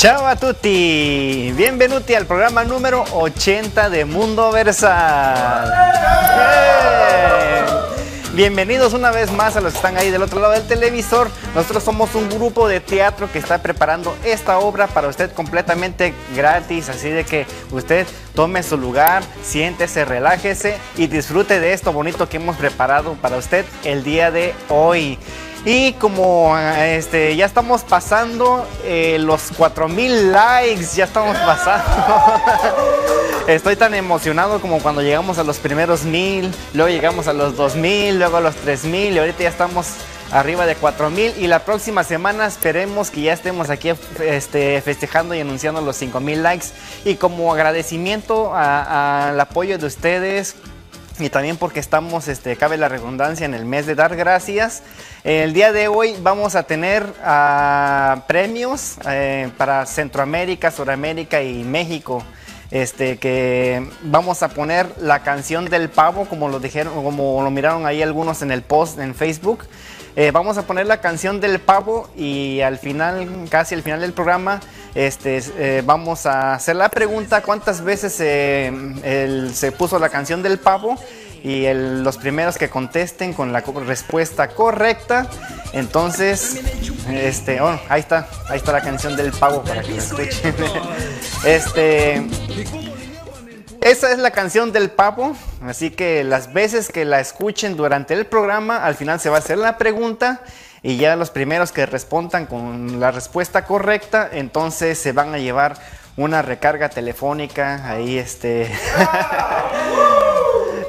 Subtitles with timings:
[0.00, 5.70] Ciao a tutti, benvenuti al programa número 80 de Mundo Versal.
[6.38, 7.64] ¡Eh!
[8.32, 11.28] Bienvenidos una vez más a los que están ahí del otro lado del televisor.
[11.54, 16.88] Nosotros somos un grupo de teatro que está preparando esta obra para usted completamente gratis,
[16.88, 22.38] así de que usted tome su lugar, siéntese, relájese y disfrute de esto bonito que
[22.38, 25.18] hemos preparado para usted el día de hoy.
[25.64, 32.40] Y como este, ya estamos pasando eh, los 4000 likes, ya estamos pasando.
[33.46, 38.18] Estoy tan emocionado como cuando llegamos a los primeros 1000, luego llegamos a los 2000,
[38.18, 39.88] luego a los 3000 y ahorita ya estamos
[40.32, 43.90] arriba de 4000 y la próxima semana esperemos que ya estemos aquí
[44.20, 46.66] este, festejando y anunciando los 5000 likes
[47.04, 50.54] y como agradecimiento al apoyo de ustedes
[51.20, 54.82] y también porque estamos, este, cabe la redundancia, en el mes de dar gracias.
[55.24, 62.24] El día de hoy vamos a tener ah, premios eh, para Centroamérica, Suramérica y México.
[62.70, 67.84] Este, que vamos a poner la canción del pavo, como lo dijeron, como lo miraron
[67.84, 69.64] ahí algunos en el post en Facebook.
[70.20, 74.12] Eh, vamos a poner la canción del pavo y al final, casi al final del
[74.12, 74.60] programa,
[74.94, 80.98] este, eh, vamos a hacer la pregunta cuántas veces se puso la canción del pavo
[81.42, 85.26] y los primeros que contesten con la respuesta correcta,
[85.72, 86.60] entonces,
[87.08, 90.54] este, oh, ahí está, ahí está la canción del pavo para que la escuchen.
[91.46, 92.26] este,
[93.82, 98.26] esa es la canción del pavo, así que las veces que la escuchen durante el
[98.26, 100.42] programa, al final se va a hacer la pregunta
[100.82, 105.76] y ya los primeros que respondan con la respuesta correcta, entonces se van a llevar
[106.16, 108.70] una recarga telefónica ahí este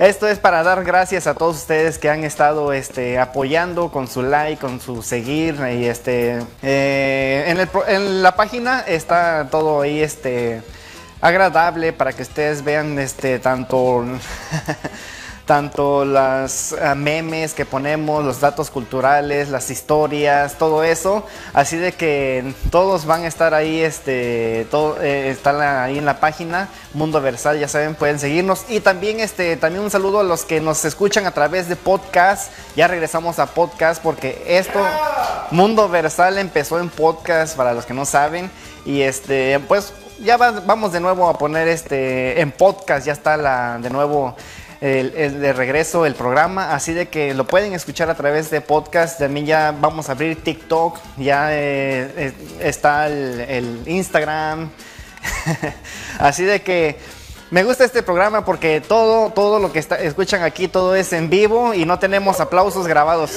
[0.02, 4.24] Esto es para dar gracias a todos ustedes que han estado este, apoyando con su
[4.24, 5.60] like, con su seguir.
[5.80, 10.64] Y este, eh, en, en, la página está todo ahí este,
[11.22, 14.04] agradable para que ustedes vean este, tanto
[15.52, 21.26] tanto las eh, memes que ponemos, los datos culturales, las historias, todo eso.
[21.54, 26.22] Así de que todos van a estar ahí, este, todo, eh, están ahí en la
[26.22, 28.64] página Mundo Versal, ya saben, pueden seguirnos.
[28.70, 32.52] Y también, este, también un saludo a los que nos escuchan a través de podcast.
[32.78, 34.80] Ya regresamos a podcast porque esto,
[35.52, 38.50] Mundo Versal empezó en podcast para los que no saben.
[38.86, 39.94] Y este, pues
[40.24, 44.36] ya vamos de nuevo a poner este en podcast, ya está la, de nuevo
[44.82, 49.20] el, de regreso el programa, así de que lo pueden escuchar a través de podcast.
[49.20, 54.72] También ya vamos a abrir TikTok, ya eh, está el, Instagram.
[56.20, 56.98] así de que
[57.52, 61.74] me gusta este programa porque todo, todo lo que escuchan aquí, todo es en vivo
[61.74, 63.32] y no tenemos aplausos grabados.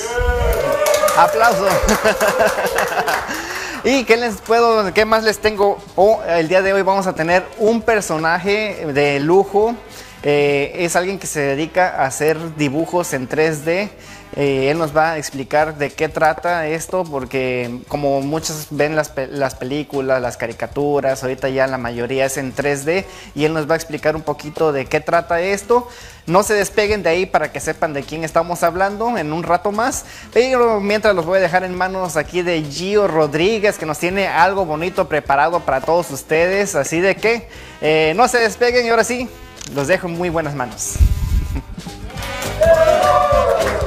[1.17, 1.67] Aplauso.
[3.87, 5.77] ¿Y qué les puedo, qué más les tengo?
[5.95, 9.75] Oh, el día de hoy vamos a tener un personaje de lujo
[10.27, 13.91] eh, es alguien que se dedica a hacer dibujos en 3D.
[14.37, 19.13] Eh, él nos va a explicar de qué trata esto, porque como muchos ven las,
[19.31, 23.05] las, películas, las caricaturas, ahorita ya la mayoría es en 3D,
[23.37, 25.87] y él nos va a explicar un poquito de qué trata esto.
[26.27, 29.71] No se despeguen de ahí para que sepan de quién estamos hablando en un rato
[29.71, 33.99] más, pero mientras los voy a dejar en manos aquí de Gio Rodríguez, que nos
[33.99, 37.47] tiene algo bonito preparado para todos ustedes, así de que
[37.81, 39.29] eh, no se despeguen y ahora sí,
[39.75, 40.95] los dejo en muy buenas manos.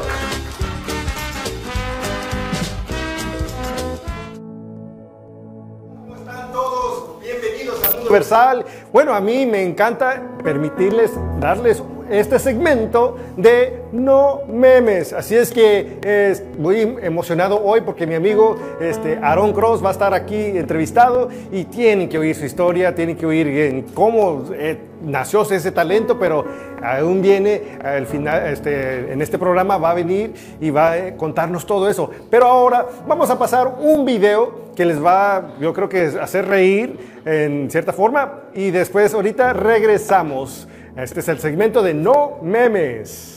[8.92, 15.14] Bueno, a mí me encanta permitirles darles este segmento de no memes.
[15.14, 19.92] Así es que es muy emocionado hoy porque mi amigo este, Aaron Cross va a
[19.92, 25.42] estar aquí entrevistado y tienen que oír su historia, tienen que oír cómo eh, nació
[25.44, 26.46] ese talento, pero
[26.82, 31.66] aún viene al final, este, en este programa va a venir y va a contarnos
[31.66, 32.10] todo eso.
[32.30, 37.22] Pero ahora vamos a pasar un video que les va, yo creo que hacer reír
[37.26, 40.68] en cierta forma y después ahorita regresamos.
[40.96, 43.37] Este es el segmento de No Memes.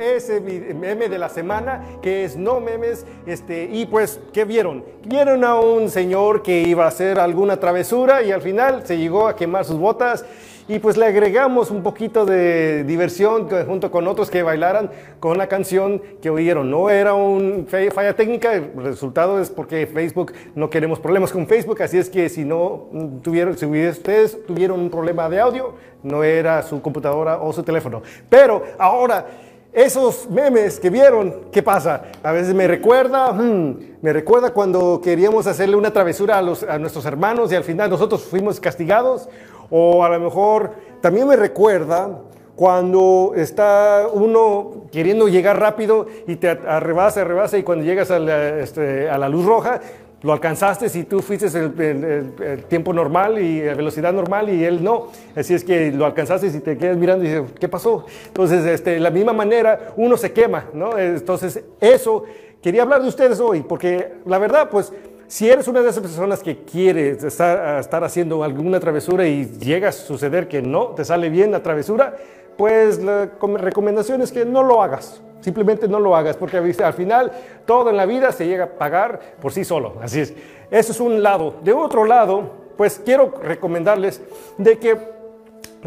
[0.00, 3.06] Ese meme de la semana que es no memes.
[3.26, 4.84] Este, y pues, ¿qué vieron?
[5.04, 9.28] Vieron a un señor que iba a hacer alguna travesura y al final se llegó
[9.28, 10.24] a quemar sus botas
[10.70, 14.88] y pues le agregamos un poquito de diversión junto con otros que bailaran
[15.18, 16.70] con la canción que oyeron.
[16.70, 21.82] No era un falla técnica, el resultado es porque Facebook no queremos problemas con Facebook,
[21.82, 22.86] así es que si no
[23.20, 25.74] tuvieron, si ustedes tuvieron un problema de audio,
[26.04, 28.00] no era su computadora o su teléfono.
[28.28, 29.26] Pero ahora
[29.72, 32.02] esos memes que vieron, ¿qué pasa?
[32.22, 37.52] A veces me recuerda, hmm, me recuerda cuando queríamos hacerle una travesura a, nuestros hermanos
[37.52, 39.28] y al final nosotros fuimos castigados.
[39.70, 42.18] O a lo mejor también me recuerda
[42.56, 48.58] cuando está uno queriendo llegar rápido y te arrebasa, arrebasa y cuando llegas a la,
[48.58, 49.80] este, a la luz roja,
[50.22, 55.08] lo alcanzaste si tú fuiste el, tiempo normal y la velocidad normal y él no.
[55.34, 58.04] Así es que lo alcanzaste y te quedas mirando y dices, ¿qué pasó?
[58.26, 60.98] Entonces, este, de la misma manera, uno se quema, ¿no?
[60.98, 62.24] Entonces, eso
[62.62, 64.92] quería hablar de ustedes hoy, porque la verdad, pues,
[65.26, 69.88] si eres una de esas personas que quiere estar, estar haciendo alguna travesura y llega
[69.88, 72.16] a suceder que no te sale bien la travesura,
[72.60, 73.26] pues la
[73.56, 75.22] recomendación es que no lo hagas.
[75.40, 77.32] Simplemente no lo hagas, porque al final
[77.64, 79.94] todo en la vida se llega a pagar por sí solo.
[80.02, 80.34] Así es.
[80.70, 81.54] Eso es un lado.
[81.64, 84.20] De otro lado, pues quiero recomendarles
[84.58, 84.98] de que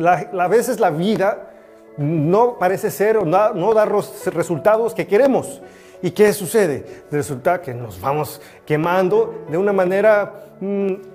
[0.03, 1.51] a veces la vida
[1.97, 5.61] no parece ser o no, no dar los resultados que queremos.
[6.01, 7.03] ¿Y qué sucede?
[7.11, 10.52] Resulta que nos vamos quemando de una manera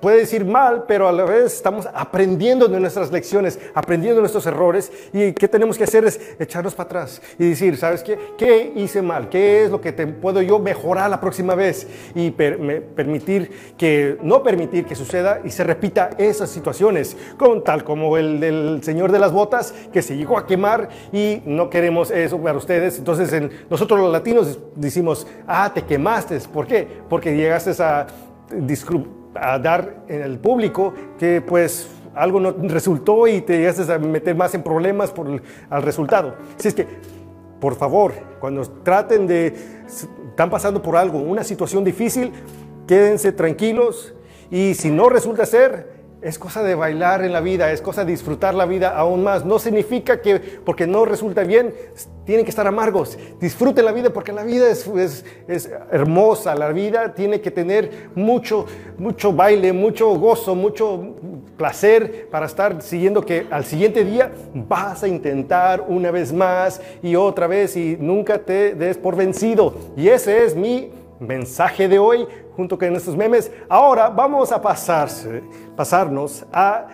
[0.00, 4.46] puede decir mal, pero a la vez estamos aprendiendo de nuestras lecciones, aprendiendo de nuestros
[4.46, 8.18] errores y qué tenemos que hacer es echarnos para atrás y decir, ¿sabes qué?
[8.36, 9.28] ¿Qué hice mal?
[9.28, 11.86] ¿Qué es lo que te puedo yo mejorar la próxima vez?
[12.14, 18.16] Y permitir que, no permitir que suceda y se repita esas situaciones, con, tal como
[18.16, 22.38] el del señor de las botas que se llegó a quemar y no queremos eso
[22.38, 22.98] para ustedes.
[22.98, 26.38] Entonces nosotros los latinos decimos, ah, te quemaste.
[26.52, 26.86] ¿Por qué?
[27.08, 28.06] Porque llegaste a
[29.40, 34.34] a dar en el público que pues algo no resultó y te llegaste a meter
[34.34, 36.34] más en problemas por el al resultado.
[36.58, 36.86] Así es que,
[37.60, 39.54] por favor, cuando traten de,
[39.86, 42.32] están pasando por algo, una situación difícil,
[42.86, 44.14] quédense tranquilos
[44.50, 48.10] y si no resulta ser, es cosa de bailar en la vida, es cosa de
[48.10, 49.44] disfrutar la vida aún más.
[49.44, 51.72] No significa que porque no resulta bien,
[52.24, 53.16] tienen que estar amargos.
[53.40, 54.90] Disfruten la vida porque la vida es,
[55.46, 56.54] es, hermosa.
[56.56, 58.66] La vida tiene que tener mucho,
[58.98, 61.14] mucho baile, mucho gozo, mucho
[61.56, 67.14] placer para estar siguiendo que al siguiente día vas a intentar una vez más y
[67.16, 69.74] otra vez y nunca te des por vencido.
[69.96, 72.26] Y ese es mi mensaje de hoy
[72.56, 73.50] junto con estos memes.
[73.68, 75.42] Ahora vamos a pasarse,
[75.76, 76.86] pasarnos a,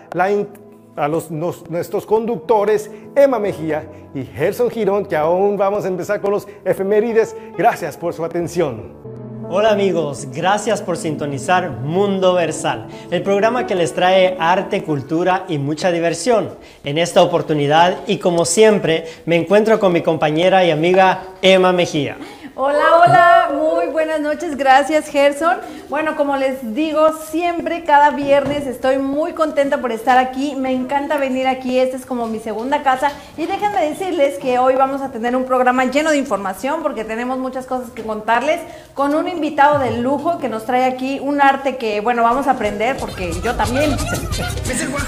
[1.09, 6.47] los, nuestros conductores Emma Mejía y Gerson Girón, que aún vamos a empezar con los
[6.63, 7.35] efemérides.
[7.57, 9.05] Gracias por su atención.
[9.47, 15.59] Hola amigos, gracias por sintonizar Mundo Versal, el programa que les trae arte, cultura y
[15.59, 16.49] mucha diversión.
[16.83, 22.17] En esta oportunidad y como siempre me encuentro con mi compañera y amiga Emma Mejía.
[22.57, 25.57] Hola, hola, muy buenas noches, gracias Gerson.
[25.89, 31.17] Bueno, como les digo, siempre cada viernes estoy muy contenta por estar aquí, me encanta
[31.17, 35.11] venir aquí, esta es como mi segunda casa y déjenme decirles que hoy vamos a
[35.11, 38.61] tener un programa lleno de información porque tenemos muchas cosas que contarles
[38.93, 42.51] con un invitado de lujo que nos trae aquí un arte que, bueno, vamos a
[42.51, 43.97] aprender porque yo también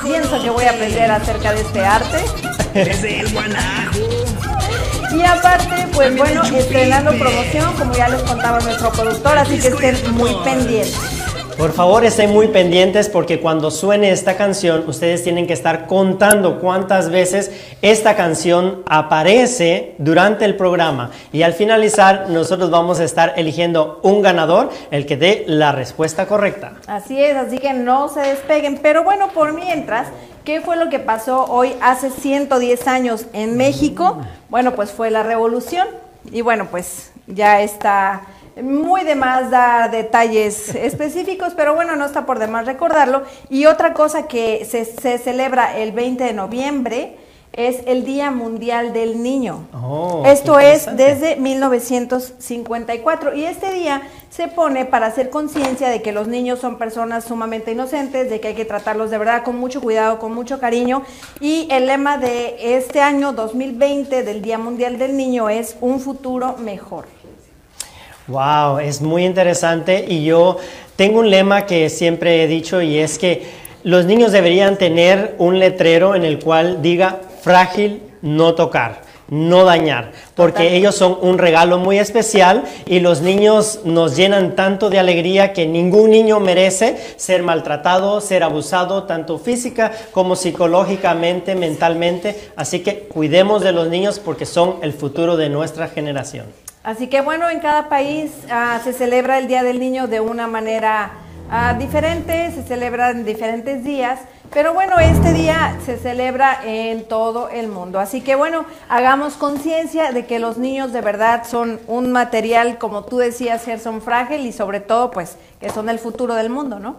[0.03, 2.25] pienso que voy a aprender acerca de este arte.
[2.73, 3.33] Es el
[5.17, 10.13] y aparte, pues bueno, estrenando promoción, como ya les contaba nuestro productor, así que estén
[10.13, 10.97] muy pendientes.
[11.57, 16.59] Por favor, estén muy pendientes porque cuando suene esta canción, ustedes tienen que estar contando
[16.59, 21.09] cuántas veces esta canción aparece durante el programa.
[21.33, 26.27] Y al finalizar, nosotros vamos a estar eligiendo un ganador, el que dé la respuesta
[26.27, 26.73] correcta.
[26.85, 28.77] Así es, así que no se despeguen.
[28.79, 30.09] Pero bueno, por mientras,
[30.47, 34.21] ¿Qué fue lo que pasó hoy hace 110 años en México?
[34.47, 35.85] Bueno, pues fue la revolución.
[36.31, 38.21] Y bueno, pues ya está
[38.63, 43.23] muy de más dar detalles específicos, pero bueno, no está por demás recordarlo.
[43.49, 47.17] Y otra cosa que se, se celebra el 20 de noviembre
[47.51, 49.67] es el Día Mundial del Niño.
[49.73, 56.11] Oh, Esto es desde 1954 y este día se pone para hacer conciencia de que
[56.11, 59.81] los niños son personas sumamente inocentes, de que hay que tratarlos de verdad con mucho
[59.81, 61.03] cuidado, con mucho cariño
[61.39, 66.57] y el lema de este año 2020 del Día Mundial del Niño es un futuro
[66.57, 67.05] mejor.
[68.27, 70.57] Wow, es muy interesante y yo
[70.97, 75.59] tengo un lema que siempre he dicho y es que los niños deberían tener un
[75.59, 79.06] letrero en el cual diga frágil, no tocar.
[79.29, 80.77] No dañar, porque Totalmente.
[80.77, 85.67] ellos son un regalo muy especial y los niños nos llenan tanto de alegría que
[85.67, 92.51] ningún niño merece ser maltratado, ser abusado, tanto física como psicológicamente, mentalmente.
[92.55, 96.45] Así que cuidemos de los niños porque son el futuro de nuestra generación.
[96.83, 100.47] Así que bueno, en cada país ah, se celebra el Día del Niño de una
[100.47, 101.11] manera
[101.51, 104.21] ah, diferente, se celebra en diferentes días,
[104.53, 107.99] pero bueno, este día se celebra en todo el mundo.
[107.99, 113.03] Así que bueno, hagamos conciencia de que los niños de verdad son un material, como
[113.05, 116.97] tú decías, Gerson, frágil y sobre todo pues que son el futuro del mundo, ¿no?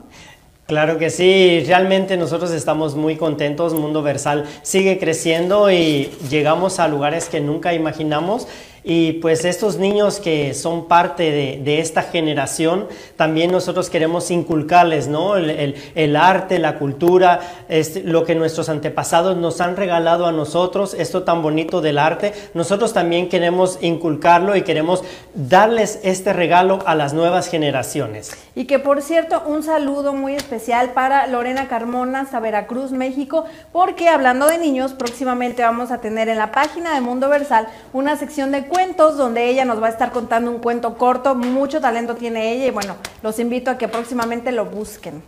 [0.67, 6.89] Claro que sí, realmente nosotros estamos muy contentos, Mundo Versal sigue creciendo y llegamos a
[6.89, 8.47] lugares que nunca imaginamos
[8.91, 11.31] y pues estos niños que son parte
[11.63, 15.37] de, esta generación, también nosotros queremos inculcarles, ¿no?
[15.37, 20.95] El, el- arte, la cultura, este, lo que nuestros antepasados nos han regalado a nosotros,
[20.95, 25.05] esto tan bonito del arte, nosotros también queremos inculcarlo y queremos
[25.35, 28.31] darles este regalo a las nuevas generaciones.
[28.55, 34.09] Y que por cierto, un saludo muy especial para Lorena Carmona, hasta Veracruz, México, porque
[34.09, 38.51] hablando de niños, próximamente vamos a tener en la página de Mundo Versal una sección
[38.51, 38.78] de cuentos
[39.17, 42.71] donde ella nos va a estar contando un cuento corto, mucho talento tiene ella y
[42.71, 45.23] bueno, los invito a que próximamente lo busquen.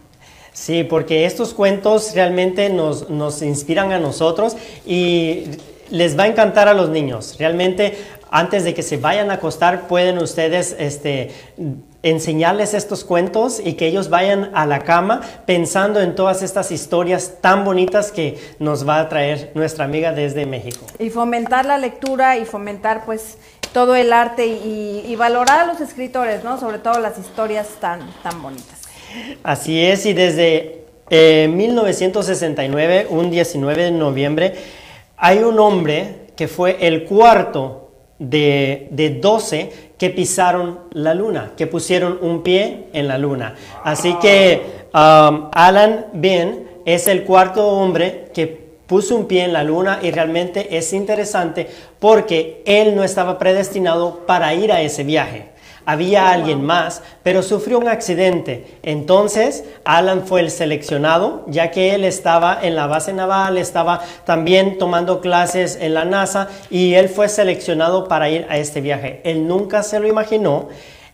[0.52, 5.44] Sí, porque estos cuentos realmente nos, nos inspiran a nosotros y
[5.90, 7.36] les va a encantar a los niños.
[7.38, 7.98] Realmente,
[8.30, 11.30] antes de que se vayan a acostar, pueden ustedes este,
[12.02, 17.34] enseñarles estos cuentos y que ellos vayan a la cama pensando en todas estas historias
[17.40, 20.86] tan bonitas que nos va a traer nuestra amiga desde México.
[20.98, 23.38] Y fomentar la lectura y fomentar pues
[23.72, 26.58] todo el arte y, y valorar a los escritores, ¿no?
[26.58, 28.80] Sobre todo las historias tan, tan bonitas.
[29.42, 34.54] Así es, y desde eh, 1969, un 19 de noviembre,
[35.16, 37.89] hay un hombre que fue el cuarto
[38.20, 43.56] de, de 12 que pisaron la luna, que pusieron un pie en la luna.
[43.82, 44.62] Así que
[44.94, 48.46] um, Alan Bean es el cuarto hombre que
[48.86, 54.26] puso un pie en la luna y realmente es interesante porque él no estaba predestinado
[54.26, 55.48] para ir a ese viaje.
[55.86, 58.78] Había alguien más, pero sufrió un accidente.
[58.82, 64.78] Entonces, Alan fue el seleccionado, ya que él estaba en la base naval, estaba también
[64.78, 69.20] tomando clases en la NASA y él fue seleccionado para ir a este viaje.
[69.24, 70.68] Él nunca se lo imaginó.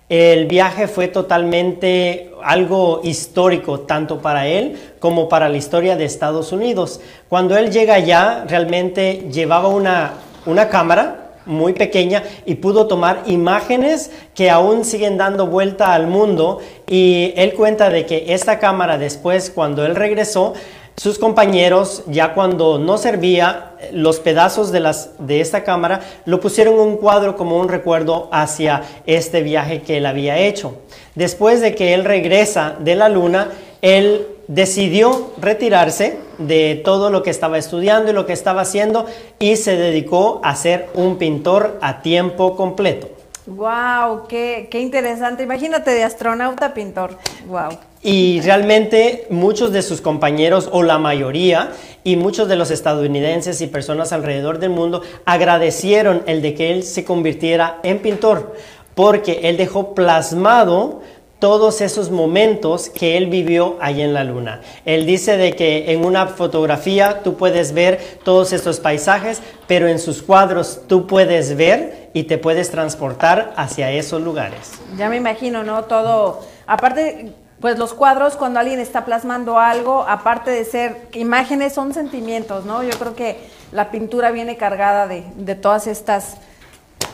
[0.09, 6.53] El viaje fue totalmente algo histórico, tanto para él como para la historia de Estados
[6.53, 7.01] Unidos.
[7.29, 10.13] Cuando él llega allá, realmente llevaba una,
[10.47, 16.59] una cámara muy pequeña y pudo tomar imágenes que aún siguen dando vuelta al mundo.
[16.87, 20.55] Y él cuenta de que esta cámara después cuando él regresó
[20.97, 26.81] sus compañeros ya cuando no servía los pedazos de las de esta cámara lo pusieron
[26.81, 30.79] un cuadro como un recuerdo hacia este viaje que él había hecho.
[31.15, 33.49] Después de que él regresa de la luna
[33.83, 39.07] él decidió retirarse de todo lo que estaba estudiando y lo que estaba haciendo
[39.39, 43.09] y se dedicó a ser un pintor a tiempo completo.
[43.47, 45.45] Wow, qué, qué interesante.
[45.45, 47.17] Imagínate de astronauta a pintor.
[47.47, 47.79] Wow.
[48.03, 51.71] Y realmente muchos de sus compañeros, o la mayoría,
[52.03, 56.83] y muchos de los estadounidenses y personas alrededor del mundo agradecieron el de que él
[56.83, 58.55] se convirtiera en pintor,
[58.95, 61.03] porque él dejó plasmado
[61.39, 64.63] todos esos momentos que él vivió ahí en la luna.
[64.85, 69.99] Él dice de que en una fotografía tú puedes ver todos estos paisajes, pero en
[69.99, 74.73] sus cuadros tú puedes ver y te puedes transportar hacia esos lugares.
[74.97, 75.85] Ya me imagino, ¿no?
[75.85, 81.93] Todo, aparte, pues los cuadros cuando alguien está plasmando algo, aparte de ser imágenes, son
[81.93, 82.83] sentimientos, ¿no?
[82.83, 83.37] Yo creo que
[83.73, 86.39] la pintura viene cargada de, de todas estas,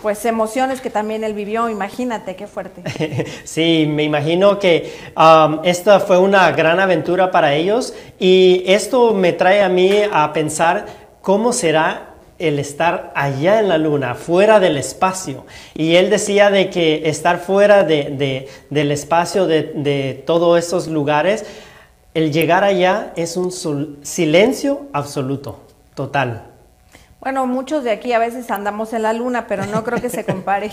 [0.03, 1.69] pues, emociones que también él vivió.
[1.69, 2.83] Imagínate, qué fuerte.
[3.45, 4.93] Sí, me imagino que
[5.65, 10.87] esta fue una gran aventura para ellos y esto me trae a mí a pensar
[11.21, 15.47] cómo será el estar allá en la luna, fuera del espacio.
[15.75, 20.89] Y él decía de que estar fuera de, de- del espacio, de, de todos esos
[20.89, 21.45] lugares,
[22.15, 23.53] el llegar allá es un
[24.03, 25.61] silencio absoluto,
[25.95, 26.52] total.
[27.23, 30.25] Bueno, muchos de aquí a veces andamos en la luna, pero no creo que se
[30.25, 30.73] compare.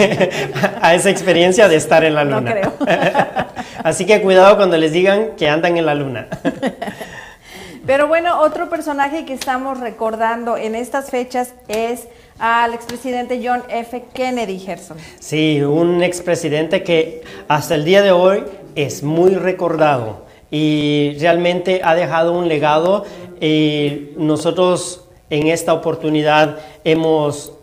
[0.80, 2.50] a esa experiencia de estar en la No luna.
[2.52, 2.72] creo.
[3.84, 6.28] Así que cuidado cuando les digan que andan en la luna.
[7.86, 12.08] Pero bueno, otro personaje que estamos recordando en estas fechas es
[12.38, 14.04] al expresidente John F.
[14.14, 14.96] Kennedy Gerson.
[15.18, 18.44] Sí, un expresidente que hasta el día de hoy
[18.76, 23.04] es muy recordado y realmente ha dejado un legado
[23.40, 25.01] y nosotros
[25.32, 27.54] en esta oportunidad hemos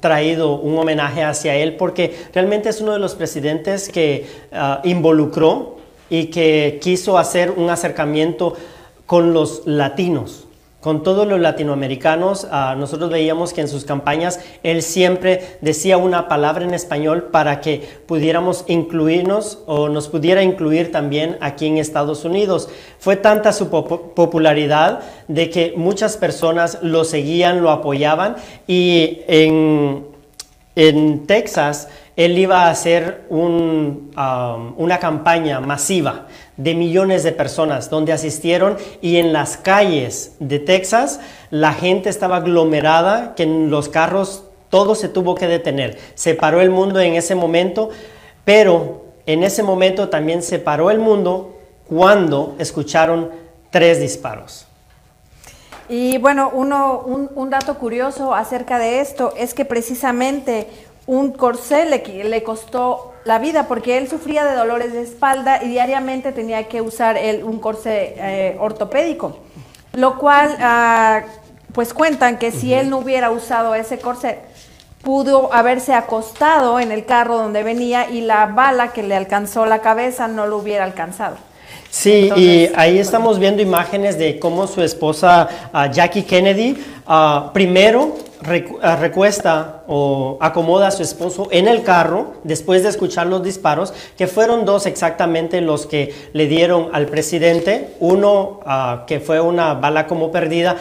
[0.00, 5.76] traído un homenaje hacia él porque realmente es uno de los presidentes que ah, involucró
[6.10, 8.56] y que quiso hacer un acercamiento
[9.06, 10.43] con los latinos
[10.84, 12.46] con todos los latinoamericanos.
[12.50, 17.62] Ah, nosotros veíamos que en sus campañas él siempre decía una palabra en español para
[17.62, 22.68] que pudiéramos incluirnos o nos pudiera incluir también aquí en Estados Unidos.
[22.98, 28.36] Fue tanta su popularidad de que muchas personas lo seguían, lo apoyaban
[28.66, 30.04] y en,
[30.76, 34.10] en Texas él iba a hacer um,
[34.76, 36.26] una campaña masiva
[36.56, 41.20] de millones de personas donde asistieron y en las calles de Texas
[41.50, 45.98] la gente estaba aglomerada, que en los carros todo se tuvo que detener.
[46.14, 47.90] Se paró el mundo en ese momento,
[48.44, 51.56] pero en ese momento también se paró el mundo
[51.88, 53.30] cuando escucharon
[53.70, 54.66] tres disparos.
[55.88, 60.66] Y bueno, uno, un, dato curioso acerca de esto es que precisamente
[61.06, 65.68] un corsé le, le costó la vida porque él sufría de dolores de espalda y
[65.68, 69.38] diariamente tenía que usar un corsé eh, ortopédico,
[69.92, 71.22] lo cual ah,
[71.72, 74.40] pues cuentan que si él no hubiera usado ese corsé,
[75.02, 79.80] pudo haberse acostado en el carro donde venía y la bala que le alcanzó la
[79.80, 81.36] cabeza no lo hubiera alcanzado.
[81.94, 88.16] Sí, y ahí estamos viendo imágenes de cómo su esposa ah, Jackie Kennedy ah, primero
[88.82, 93.94] ah, recuesta o acomoda a su esposo en el carro después de escuchar los disparos,
[94.18, 98.58] que fueron dos exactamente los que le dieron al presidente, uno
[99.06, 100.76] que fue una bala como perdida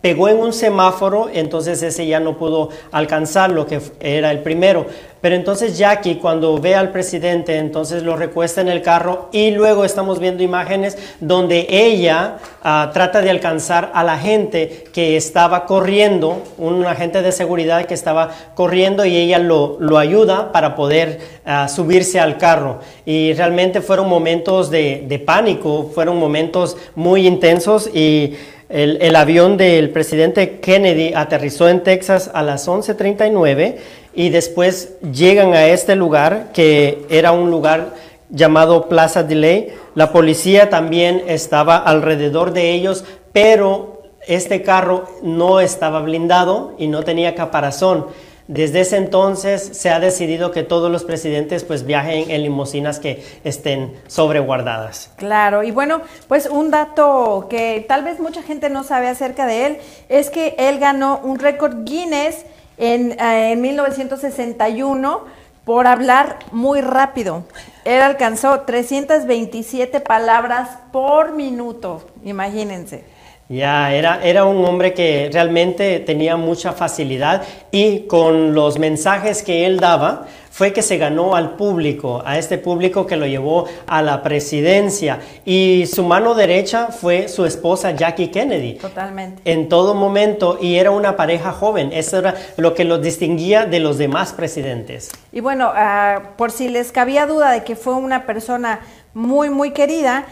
[0.00, 4.86] pegó en un semáforo, entonces ese ya no pudo alcanzar lo que era el primero.
[5.20, 9.84] Pero entonces Jackie cuando ve al presidente, entonces lo recuesta en el carro y luego
[9.84, 16.44] estamos viendo imágenes donde ella ah, trata de alcanzar a la gente que estaba corriendo,
[16.56, 21.66] un agente de seguridad que estaba corriendo y ella lo, lo ayuda para poder ah,
[21.66, 22.78] subirse al carro.
[23.04, 28.36] Y realmente fueron momentos de, de pánico, fueron momentos muy intensos y...
[28.68, 33.76] El, avión del presidente Kennedy aterrizó en Texas a las 11.39
[34.14, 37.94] y después llegan a este lugar que era un lugar
[38.28, 39.72] llamado Plaza Delay.
[39.94, 47.04] La policía también estaba alrededor de ellos, pero este carro no estaba blindado y no
[47.04, 48.06] tenía caparazón.
[48.48, 53.22] Desde ese entonces se ha decidido que todos los presidentes pues viajen en limusinas que
[53.44, 55.10] estén sobreguardadas.
[55.16, 59.66] Claro, y bueno, pues un dato que tal vez mucha gente no sabe acerca de
[59.66, 59.76] él
[60.08, 62.46] es que él ganó un récord Guinness
[62.78, 65.26] en, eh, en 1961
[65.66, 67.44] por hablar muy rápido.
[67.84, 73.04] Él alcanzó 327 palabras por minuto, imagínense.
[73.48, 79.64] Ya, era, era un hombre que realmente tenía mucha facilidad y con los mensajes que
[79.64, 80.26] él daba
[80.58, 85.20] fue que se ganó al público, a este público que lo llevó a la presidencia.
[85.44, 88.74] Y su mano derecha fue su esposa Jackie Kennedy.
[88.74, 89.40] Totalmente.
[89.44, 91.90] En todo momento, y era una pareja joven.
[91.92, 95.10] Eso era lo que los distinguía de los demás presidentes.
[95.30, 98.80] Y bueno, ah, por si les cabía duda de que fue una persona
[99.14, 100.26] muy, muy querida,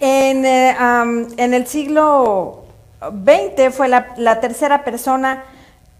[0.00, 0.76] en, eh,
[1.36, 2.64] en el siglo
[3.00, 5.44] XX fue la, tercera persona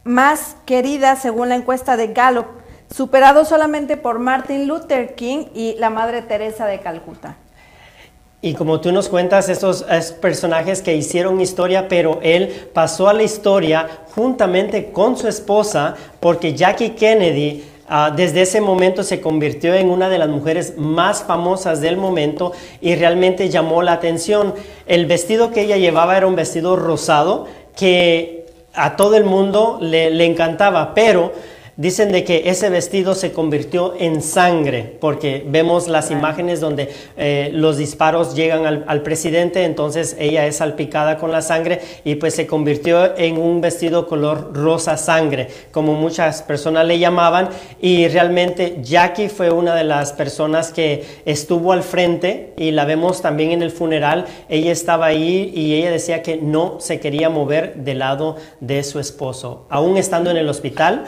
[0.04, 2.46] más querida según la encuesta de Gallup,
[2.94, 7.36] superado solamente por Martin Luther King y la Madre Teresa de Calcuta.
[8.42, 13.12] Y como tú nos cuentas, estos, estos, personajes que hicieron historia, pero él pasó a
[13.12, 19.74] la historia juntamente con su esposa, porque Jackie Kennedy Ah, desde ese momento se convirtió
[19.74, 24.55] en una de las mujeres más famosas del momento y realmente llamó la atención.
[24.87, 30.11] El vestido que ella llevaba era un vestido rosado que a todo el mundo le,
[30.11, 31.33] le encantaba, pero
[31.80, 37.48] Dicen de que ese vestido se convirtió en sangre, porque vemos las imágenes donde eh,
[37.54, 42.46] los disparos llegan al, presidente, entonces ella es salpicada con la sangre y pues se
[42.46, 47.48] convirtió en un vestido color rosa sangre, como muchas personas le llamaban,
[47.80, 53.22] y realmente Jackie fue una de las personas que estuvo al frente y la vemos
[53.22, 57.76] también en el funeral, ella estaba ahí y ella decía que no se quería mover
[57.76, 61.06] del lado de su esposo, aún estando en el hospital.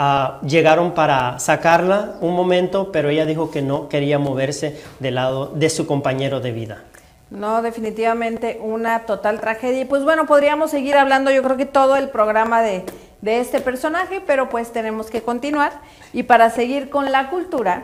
[0.00, 5.46] Ah, llegaron para sacarla un momento, pero ella dijo que no quería moverse del lado
[5.46, 6.84] de su compañero de vida.
[7.30, 9.80] No, definitivamente una total tragedia.
[9.80, 12.84] Y pues bueno, podríamos seguir hablando, yo creo que todo el programa de,
[13.22, 15.72] de este personaje, pero pues tenemos que continuar.
[16.12, 17.82] Y para seguir con la cultura,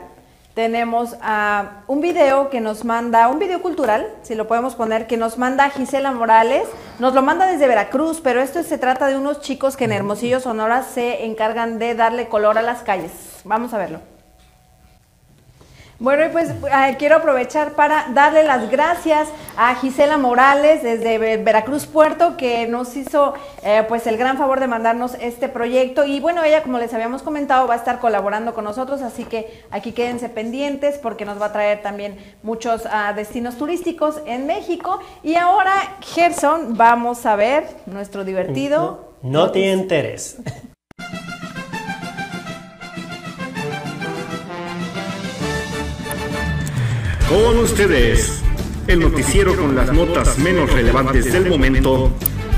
[0.55, 5.17] tenemos ah, un video que nos manda, un video cultural, si lo podemos poner, que
[5.17, 6.69] nos manda Gisela Morales.
[7.01, 10.39] Nos lo manda desde Veracruz, pero esto se trata de unos chicos que en Hermosillo,
[10.39, 13.11] Sonora, se encargan de darle color a las calles.
[13.45, 14.14] Vamos a verlo.
[16.01, 21.87] Bueno, y pues eh, quiero aprovechar para darle las gracias a Gisela Morales desde Veracruz
[21.87, 26.43] Puerto que nos hizo eh, pues el gran favor de mandarnos este proyecto y bueno,
[26.43, 30.29] ella como les habíamos comentado va a estar colaborando con nosotros, así que aquí quédense
[30.29, 35.97] pendientes porque nos va a traer también muchos ah, destinos turísticos en México y ahora
[36.01, 39.15] Gerson vamos a ver nuestro divertido.
[39.23, 40.39] No, no te enteres.
[47.29, 48.43] Con ustedes,
[48.87, 52.13] el noticiero con las notas menos relevantes del momento,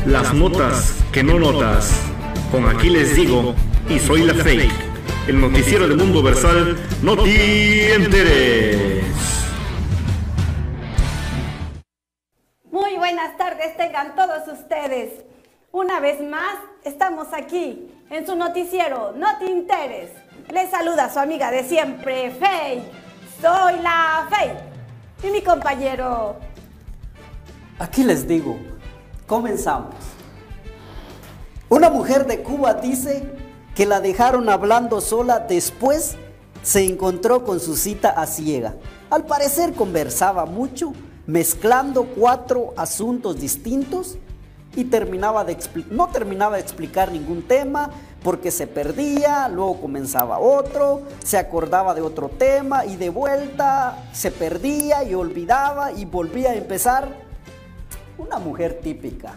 [0.05, 2.02] las notas que no notas.
[2.50, 3.55] Con aquí les digo,
[3.88, 4.72] y soy la fake,
[5.29, 9.05] el noticiero del mundo versal, no te enteres.
[12.68, 15.12] Muy buenas tardes tengan todos ustedes.
[15.70, 20.11] Una vez más estamos aquí en su noticiero, no te enteres.
[20.52, 23.06] Les saluda su amiga de siempre, Fake
[23.40, 25.27] soy la Fe.
[25.27, 26.37] Y mi compañero.
[27.79, 28.59] Aquí les digo,
[29.27, 29.94] comenzamos.
[31.68, 33.29] Una mujer de Cuba dice
[33.75, 36.16] que la dejaron hablando sola después
[36.62, 38.75] se encontró con su cita a ciega.
[39.11, 40.92] Al parecer conversaba mucho,
[41.27, 44.16] mezclando cuatro asuntos distintos
[44.75, 45.57] y terminaba de
[45.90, 47.90] no terminaba de explicar ningún tema
[48.22, 54.31] porque se perdía, luego comenzaba otro, se acordaba de otro tema y de vuelta se
[54.31, 57.09] perdía y olvidaba y volvía a empezar.
[58.18, 59.35] Una mujer típica.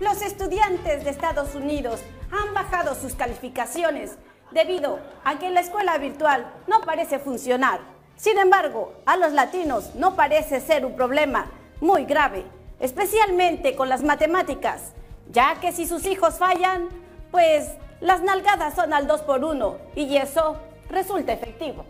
[0.00, 4.12] Los estudiantes de Estados Unidos han bajado sus calificaciones
[4.50, 7.80] debido a que la escuela virtual no parece funcionar.
[8.16, 12.44] Sin embargo, a los latinos no parece ser un problema muy grave,
[12.80, 14.92] especialmente con las matemáticas,
[15.30, 16.88] ya que si sus hijos fallan,
[17.30, 17.68] pues
[18.00, 20.56] las nalgadas son al 2 por 1 y eso
[20.88, 21.84] resulta efectivo.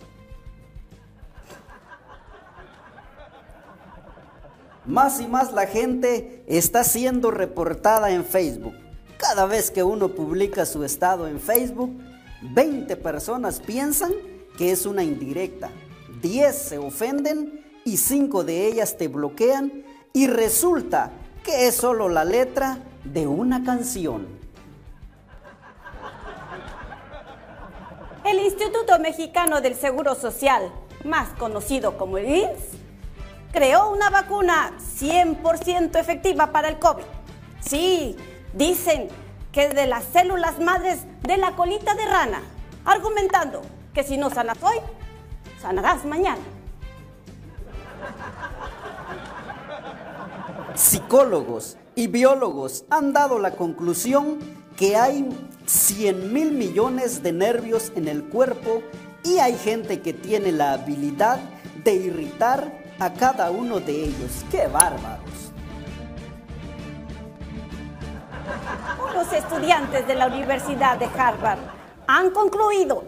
[4.86, 8.74] Más y más la gente está siendo reportada en Facebook.
[9.16, 11.90] Cada vez que uno publica su estado en Facebook,
[12.42, 14.12] 20 personas piensan
[14.58, 15.70] que es una indirecta,
[16.20, 21.10] 10 se ofenden y 5 de ellas te bloquean y resulta
[21.42, 24.26] que es solo la letra de una canción.
[28.24, 30.72] El Instituto Mexicano del Seguro Social,
[31.04, 32.60] más conocido como el INS,
[33.52, 37.04] creó una vacuna 100% efectiva para el COVID.
[37.60, 38.16] Sí,
[38.54, 39.08] dicen
[39.52, 42.42] que es de las células madres de la colita de rana,
[42.84, 43.62] argumentando
[43.92, 44.76] que si no sanas hoy,
[45.60, 46.42] sanarás mañana.
[50.74, 54.38] Psicólogos y biólogos han dado la conclusión
[54.76, 55.28] que hay
[55.66, 58.82] 100 mil millones de nervios en el cuerpo
[59.22, 61.38] y hay gente que tiene la habilidad
[61.84, 64.44] de irritar a cada uno de ellos.
[64.50, 65.52] ¡Qué bárbaros!
[69.10, 71.60] Unos estudiantes de la Universidad de Harvard
[72.06, 73.04] han concluido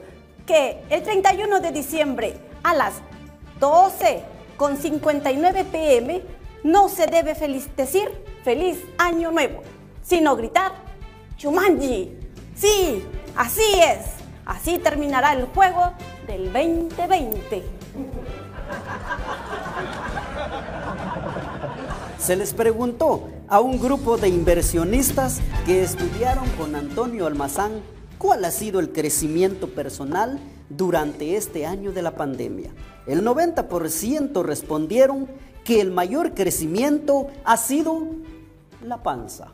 [0.47, 2.95] que el 31 de diciembre a las
[3.59, 4.23] 12
[4.57, 6.23] con 59 pm
[6.67, 7.35] no se debe
[7.77, 8.11] decir
[8.43, 9.63] feliz año nuevo,
[10.03, 10.73] sino gritar
[11.37, 12.19] Chumanji.
[12.57, 13.05] Sí,
[13.37, 14.17] así es.
[14.45, 15.93] Así terminará el juego
[16.27, 17.63] del 2020.
[22.19, 27.81] Se les preguntó a un grupo de inversionistas que estudiaron con Antonio Almazán
[28.19, 32.71] cuál ha sido el crecimiento personal durante este año de la pandemia.
[33.07, 35.29] El 90% respondieron
[35.67, 38.01] que el mayor crecimiento ha sido
[38.83, 39.49] la panza.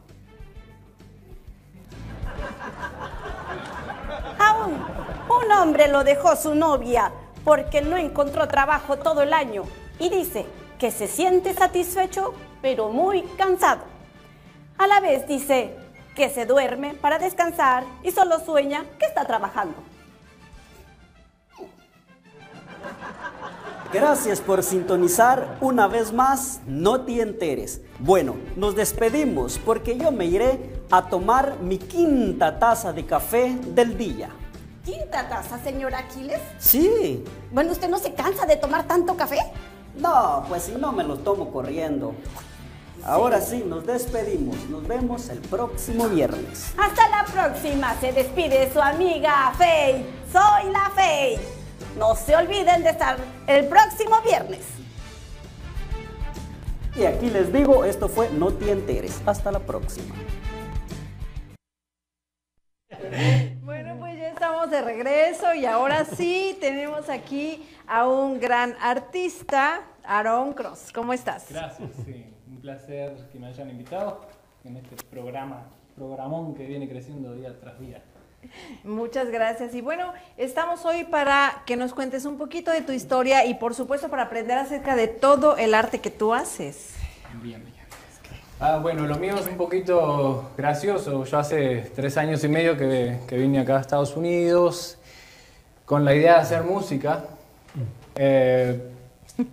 [4.38, 7.10] Aún un hombre lo dejó su novia
[7.44, 9.64] porque no encontró trabajo todo el año
[9.98, 10.44] y dice
[10.78, 13.84] que se siente satisfecho pero muy cansado.
[14.76, 15.74] A la vez dice
[16.14, 19.76] que se duerme para descansar y solo sueña que está trabajando.
[23.92, 27.82] Gracias por sintonizar una vez más, no te enteres.
[27.98, 33.98] Bueno, nos despedimos porque yo me iré a tomar mi quinta taza de café del
[33.98, 34.30] día.
[34.82, 36.40] ¿Quinta taza, señor Aquiles?
[36.58, 37.22] Sí.
[37.50, 39.38] Bueno, ¿usted no se cansa de tomar tanto café?
[39.98, 42.14] No, pues si no me lo tomo corriendo.
[43.04, 44.56] Ahora sí, nos despedimos.
[44.70, 46.72] Nos vemos el próximo viernes.
[46.78, 47.94] Hasta la próxima.
[48.00, 50.06] Se despide su amiga Fey.
[50.32, 51.61] Soy la Fey.
[51.96, 54.60] No se olviden de estar el próximo viernes.
[56.96, 59.22] Y aquí les digo, esto fue No te enteres.
[59.26, 60.14] Hasta la próxima.
[63.62, 69.82] Bueno, pues ya estamos de regreso y ahora sí tenemos aquí a un gran artista,
[70.04, 70.92] Aaron Cross.
[70.94, 71.46] ¿Cómo estás?
[71.50, 72.26] Gracias, sí.
[72.46, 74.20] Un placer que me hayan invitado
[74.64, 75.64] en este programa,
[75.96, 78.02] programón que viene creciendo día tras día.
[78.84, 79.74] Muchas gracias.
[79.74, 83.74] Y bueno, estamos hoy para que nos cuentes un poquito de tu historia y por
[83.74, 86.94] supuesto para aprender acerca de todo el arte que tú haces.
[87.42, 87.82] Bien, bien.
[88.60, 91.24] Ah, bueno, lo mío es un poquito gracioso.
[91.24, 94.98] Yo hace tres años y medio que, que vine acá a Estados Unidos
[95.84, 97.24] con la idea de hacer música,
[98.14, 98.80] eh,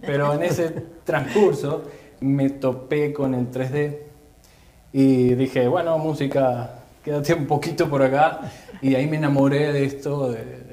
[0.02, 0.70] pero en ese
[1.04, 1.84] transcurso
[2.20, 3.98] me topé con el 3D
[4.94, 6.79] y dije, bueno, música,
[7.10, 8.40] quédate un poquito por acá.
[8.84, 10.70] Y ahí me enamoré de esto, de, de-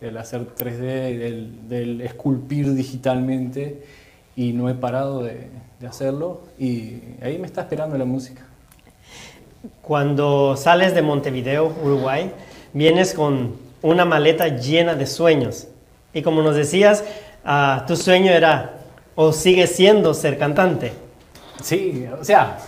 [0.00, 3.82] del hacer 3D, y del, del esculpir digitalmente
[4.36, 5.48] y no he parado de,
[5.80, 8.42] de hacerlo y ahí me está esperando la música.
[9.82, 12.30] Cuando sales de Montevideo, Uruguay,
[12.74, 15.68] vienes con una maleta llena de sueños.
[16.12, 17.02] Y como nos decías,
[17.44, 18.74] ah, tu sueño era
[19.14, 20.92] o sigue siendo ser cantante.
[21.62, 22.58] Sí, o sea,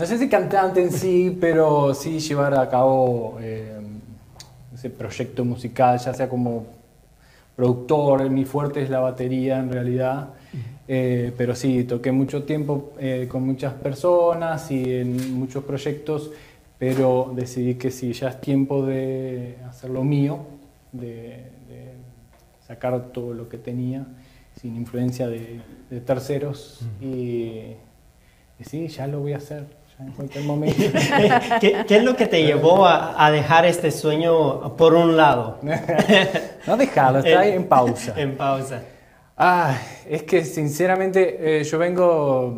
[0.00, 3.78] no sé si cantante en sí, pero sí llevar a cabo eh,
[4.74, 6.64] ese proyecto musical, ya sea como
[7.54, 10.30] productor, mi fuerte es la batería en realidad,
[10.92, 16.32] Eh, pero sí, toqué mucho tiempo eh, con muchas personas y en muchos proyectos,
[16.80, 20.38] pero decidí que si ya es tiempo de hacer lo mío,
[20.90, 21.92] de, de
[22.66, 24.04] sacar todo lo que tenía
[24.60, 25.60] sin influencia de,
[25.90, 26.80] de terceros.
[27.00, 27.76] Y,
[28.58, 29.66] y sí, ya lo voy a hacer,
[30.00, 30.76] en cualquier momento.
[31.60, 35.58] ¿Qué, qué es lo que te llevó a, a dejar este sueño por un lado?
[36.66, 38.14] no dejarlo, está ahí en pausa.
[38.20, 38.82] En pausa.
[39.36, 39.74] Ah,
[40.06, 42.54] es que sinceramente eh, yo vengo,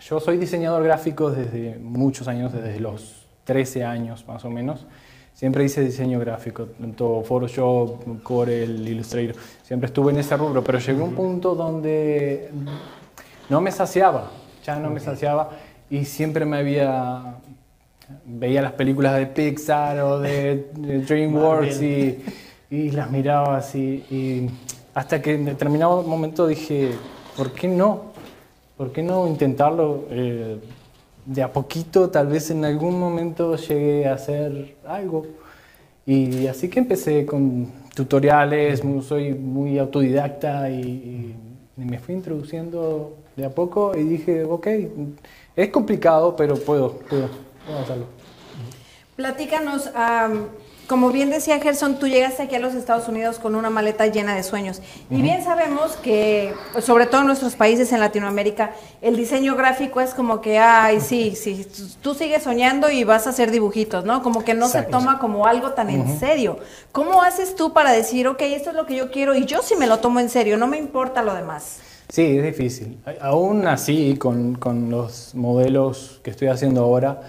[0.00, 4.86] yo soy diseñador gráfico desde muchos años, desde los 13 años más o menos.
[5.32, 9.34] Siempre hice diseño gráfico, tanto Photoshop, Corel, Illustrator.
[9.62, 12.50] Siempre estuve en ese rubro, pero llegó un punto donde
[13.48, 14.30] no me saciaba,
[14.62, 15.50] ya no me saciaba
[15.90, 17.36] y siempre me había
[18.24, 22.18] veía las películas de Pixar o de, de DreamWorks y,
[22.70, 24.48] y las miraba así y
[24.94, 26.92] hasta que en determinado momento dije,
[27.36, 28.10] ¿por qué no?
[28.76, 30.58] ¿Por qué no intentarlo eh,
[31.26, 32.10] de a poquito?
[32.10, 35.26] Tal vez en algún momento llegue a hacer algo.
[36.06, 41.36] Y así que empecé con tutoriales, soy muy autodidacta y,
[41.76, 44.66] y me fui introduciendo de a poco y dije, ok,
[45.56, 47.28] es complicado, pero puedo, puedo,
[47.66, 48.06] puedo hacerlo.
[49.16, 50.48] Platícanos, am,
[50.90, 54.34] como bien decía Gerson, tú llegaste aquí a los Estados Unidos con una maleta llena
[54.34, 54.82] de sueños.
[55.08, 60.14] Y bien sabemos que, sobre todo en nuestros países en Latinoamérica, el diseño gráfico es
[60.14, 61.64] como que, ay, sí, sí,
[62.02, 64.24] tú sigues soñando y vas a hacer dibujitos, ¿no?
[64.24, 66.58] Como que no se toma como algo tan en serio.
[66.90, 69.76] ¿Cómo haces tú para decir, ok, esto es lo que yo quiero y yo sí
[69.76, 71.82] me lo tomo en serio, no me importa lo demás?
[72.10, 72.98] Sí, es difícil.
[73.20, 77.20] Aún así, con, con los modelos que estoy haciendo ahora,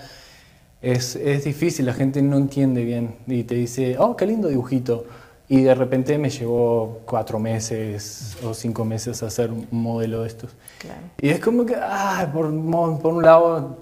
[0.82, 5.06] es, es difícil, la gente no entiende bien y te dice, oh, qué lindo dibujito.
[5.48, 10.56] Y de repente me llevó cuatro meses o cinco meses hacer un modelo de estos.
[11.22, 12.50] Y es como que, ah, por,
[13.00, 13.78] por un lado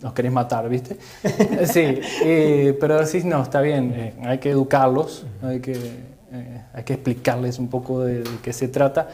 [0.00, 0.96] nos querés matar, ¿viste?
[1.66, 6.84] sí, eh, pero sí, no, está bien, eh, hay que educarlos, hay que, eh, hay
[6.84, 9.08] que explicarles un poco de, de qué se trata,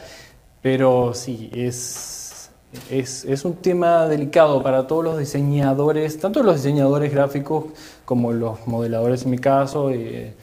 [0.63, 2.49] pero sí, es,
[2.89, 7.65] es, es un tema delicado para todos los diseñadores, tanto los diseñadores gráficos
[8.05, 9.91] como los modeladores en mi caso.
[9.91, 10.33] eh,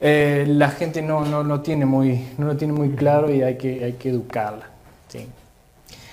[0.00, 3.56] eh, la gente no, no, no, tiene muy, no lo tiene muy claro y hay
[3.56, 4.68] que, hay que educarla.
[5.08, 5.26] Sí.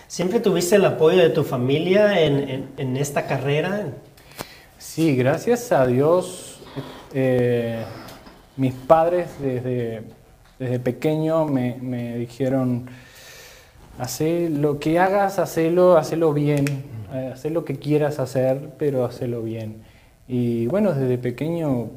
[0.07, 3.87] ¿Siempre tuviste el apoyo de tu familia en, en- en esta carrera?
[4.77, 6.59] Sí, gracias a Dios,
[7.13, 7.83] eh,
[8.55, 10.03] mis padres desde,
[10.63, 12.85] desde pequeño me, me dijeron,
[13.99, 16.65] hace lo que hagas, hacelo, hacelo bien,
[17.13, 19.83] eh, haz lo que quieras hacer, pero hacelo bien.
[20.27, 21.89] Y bueno, desde pequeño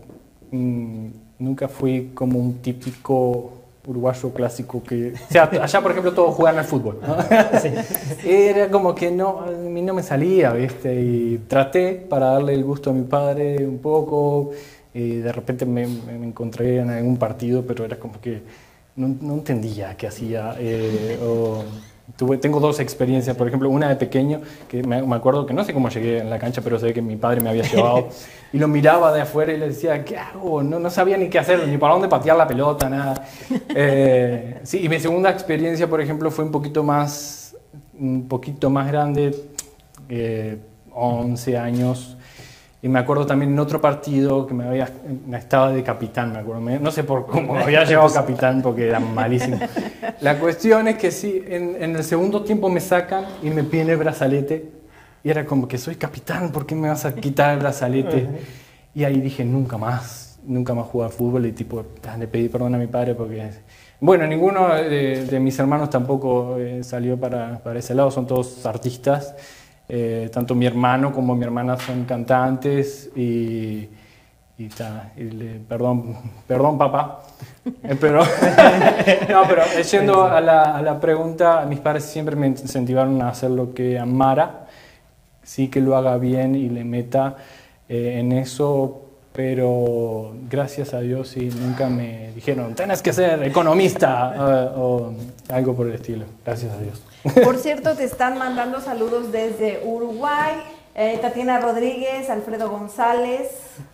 [0.51, 1.07] mm,
[1.39, 3.53] nunca fui como un típico
[3.87, 5.13] uruguayo clásico que...
[5.13, 6.99] O sea, allá por ejemplo todos juegan al fútbol.
[7.07, 7.17] ¿no?
[8.29, 11.01] Era como que no, a mí no me salía, ¿viste?
[11.01, 14.51] Y traté para darle el gusto a mi padre un poco.
[14.97, 18.43] Y de repente me, me- me encontré en algún partido, pero era como que
[18.97, 20.57] no, no entendía qué hacía.
[20.59, 21.63] eh, o
[22.17, 25.65] tuve, tengo dos experiencias, por ejemplo, una de pequeño, que me, me acuerdo que no
[25.65, 28.09] sé cómo llegué en la cancha, pero sé que mi padre me había llevado
[28.53, 30.63] y lo miraba de afuera y le decía, ¿qué hago?
[30.63, 33.23] No, no sabía ni qué hacer, ni para dónde patear la pelota, nada.
[33.79, 37.55] Eh, sí, y mi segunda experiencia, por ejemplo, fue un poquito más,
[37.99, 39.35] un poquito más grande,
[40.09, 40.59] eh,
[40.93, 42.17] 11 años,
[42.87, 44.88] y me acuerdo también en otro partido que me había,
[45.27, 46.61] me estaba de capitán, me acuerdo.
[46.61, 49.59] Me- no sé por cómo me había llevado capitán porque era malísimo.
[50.20, 53.90] La cuestión es que sí, en, en el segundo tiempo me sacan y me piden
[53.90, 54.70] el brazalete.
[55.25, 58.29] Y era como que soy capitán, ¿por qué me vas a quitar el brazalete?
[58.94, 61.44] Y ahí dije, nunca más, nunca más jugar fútbol.
[61.46, 61.85] Y tipo,
[62.16, 63.51] le pedí perdón a mi padre porque...
[63.99, 68.64] Bueno, ninguno de, de mis hermanos tampoco eh, salió para, para ese lado, son todos
[68.64, 69.35] artistas.
[69.88, 73.88] Eh, tanto mi hermano como mi hermana son cantantes y,
[74.59, 74.68] y,
[75.68, 77.22] perdón, perdón papá,
[77.83, 78.20] Eh, pero,
[79.29, 83.99] no, pero yendo a la, pregunta, mis padres siempre me incentivaron a hacer lo que
[83.99, 84.66] amara,
[85.42, 87.37] sí que lo haga bien y le meta
[87.88, 94.33] eh, en eso, pero gracias a Dios sí, nunca me dijeron, tienes que ser economista
[94.35, 95.12] eh, o
[95.51, 97.03] algo por el estilo, gracias a Dios.
[97.45, 100.55] Por cierto, te están mandando saludos desde Uruguay.
[100.95, 103.49] eh, Tatiana Rodríguez, Alfredo González.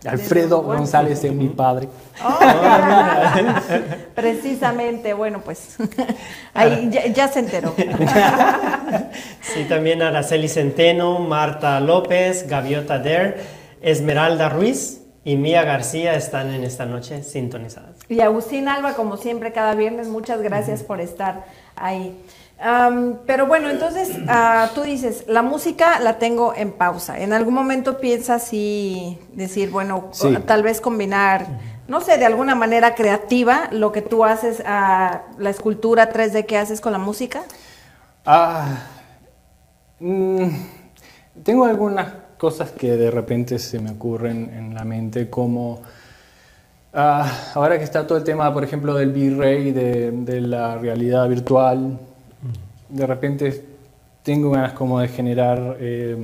[0.05, 0.61] Alfredo.
[0.61, 1.89] González es mi padre.
[2.23, 2.39] Oh,
[4.15, 5.75] Precisamente, bueno, pues
[6.53, 7.73] ahí ya, ya se enteró.
[9.41, 13.41] Sí, también Araceli Centeno, Marta López, Gaviota Der,
[13.81, 17.97] Esmeralda Ruiz y Mía García están en esta noche sintonizadas.
[18.09, 22.17] Y Agustín Alba, como siempre, cada viernes, muchas gracias por estar ahí.
[23.25, 27.19] Pero bueno, entonces ah, tú dices, la música la tengo en pausa.
[27.19, 30.33] ¿En algún momento piensas y decir, bueno, Sí.
[30.45, 31.45] tal vez combinar,
[31.87, 36.57] no sé, de alguna manera creativa lo que tú haces, a la escultura 3D que
[36.57, 37.41] haces con la música?
[38.25, 38.77] Ah,
[39.99, 40.47] mm,
[41.43, 45.81] tengo algunas cosas que de repente se me ocurren en la mente, como
[46.93, 51.27] ah, ahora que está todo el tema, por ejemplo, del V-Ray, de, de la realidad
[51.27, 51.99] virtual,
[52.89, 53.65] de repente
[54.23, 56.15] tengo ganas como de generar eh,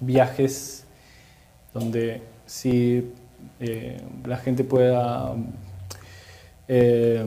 [0.00, 0.84] viajes
[1.74, 3.10] donde sí
[3.60, 5.34] eh, la gente pueda
[6.66, 7.24] eh,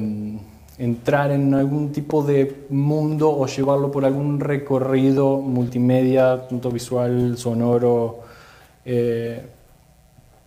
[0.77, 8.21] entrar en algún tipo de mundo o llevarlo por algún recorrido multimedia, tanto visual, sonoro,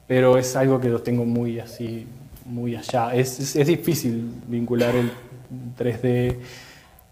[0.07, 2.07] pero es algo que lo tengo muy así,
[2.47, 3.15] muy allá.
[3.15, 5.11] Es, es- es difícil vincular el
[5.79, 6.37] 3D,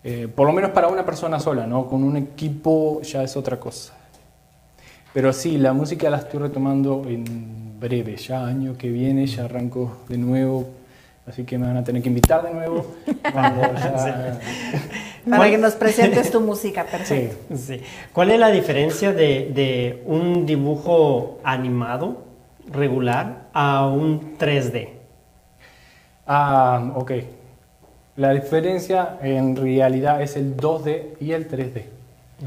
[0.04, 1.86] eh, por lo menos para una persona sola, ¿no?
[1.86, 3.94] Con un equipo ya es otra cosa.
[5.14, 9.98] Pero sí, la música la estoy retomando en breve, ya año que viene, ya arranco
[10.08, 10.68] de nuevo,
[11.26, 12.86] así que me van a tener que invitar de nuevo.
[13.34, 14.40] ya-
[15.28, 17.36] Para que nos presentes tu música, perfecto.
[17.54, 17.56] Sí.
[17.76, 17.82] Sí.
[18.12, 22.22] ¿Cuál es la diferencia de, de un dibujo animado
[22.70, 24.88] regular a un 3D?
[26.26, 27.12] Ah, ok.
[28.16, 31.84] La diferencia en realidad es el 2D y el 3D.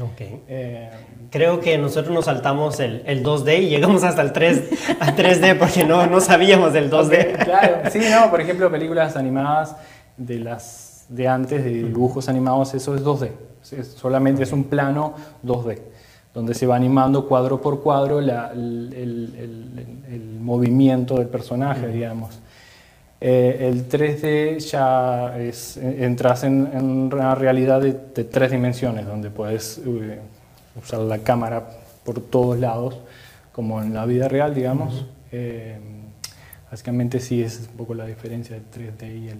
[0.00, 0.20] Ok.
[0.48, 0.90] Eh,
[1.30, 4.62] Creo que nosotros nos saltamos el, el 2D y llegamos hasta el 3,
[5.00, 7.34] al 3D porque no, no sabíamos del 2D.
[7.34, 9.74] Ok, claro, sí, no, por ejemplo, películas animadas
[10.16, 13.30] de las de antes, de dibujos animados, eso es 2D.
[13.72, 15.78] Es- solamente es un plano 2D,
[16.32, 21.88] donde se va animando cuadro por cuadro la- el, el- el- el movimiento del personaje,
[21.88, 22.38] digamos.
[23.28, 29.04] Eh, el 3D ya es, eh, entras en, en una realidad de, de tres dimensiones,
[29.04, 30.20] donde puedes eh,
[30.80, 31.66] usar la cámara
[32.04, 33.00] por todos lados,
[33.50, 35.06] como en la vida real, digamos.
[35.32, 35.76] Eh,
[36.70, 39.38] básicamente sí es un poco la diferencia del 3D y el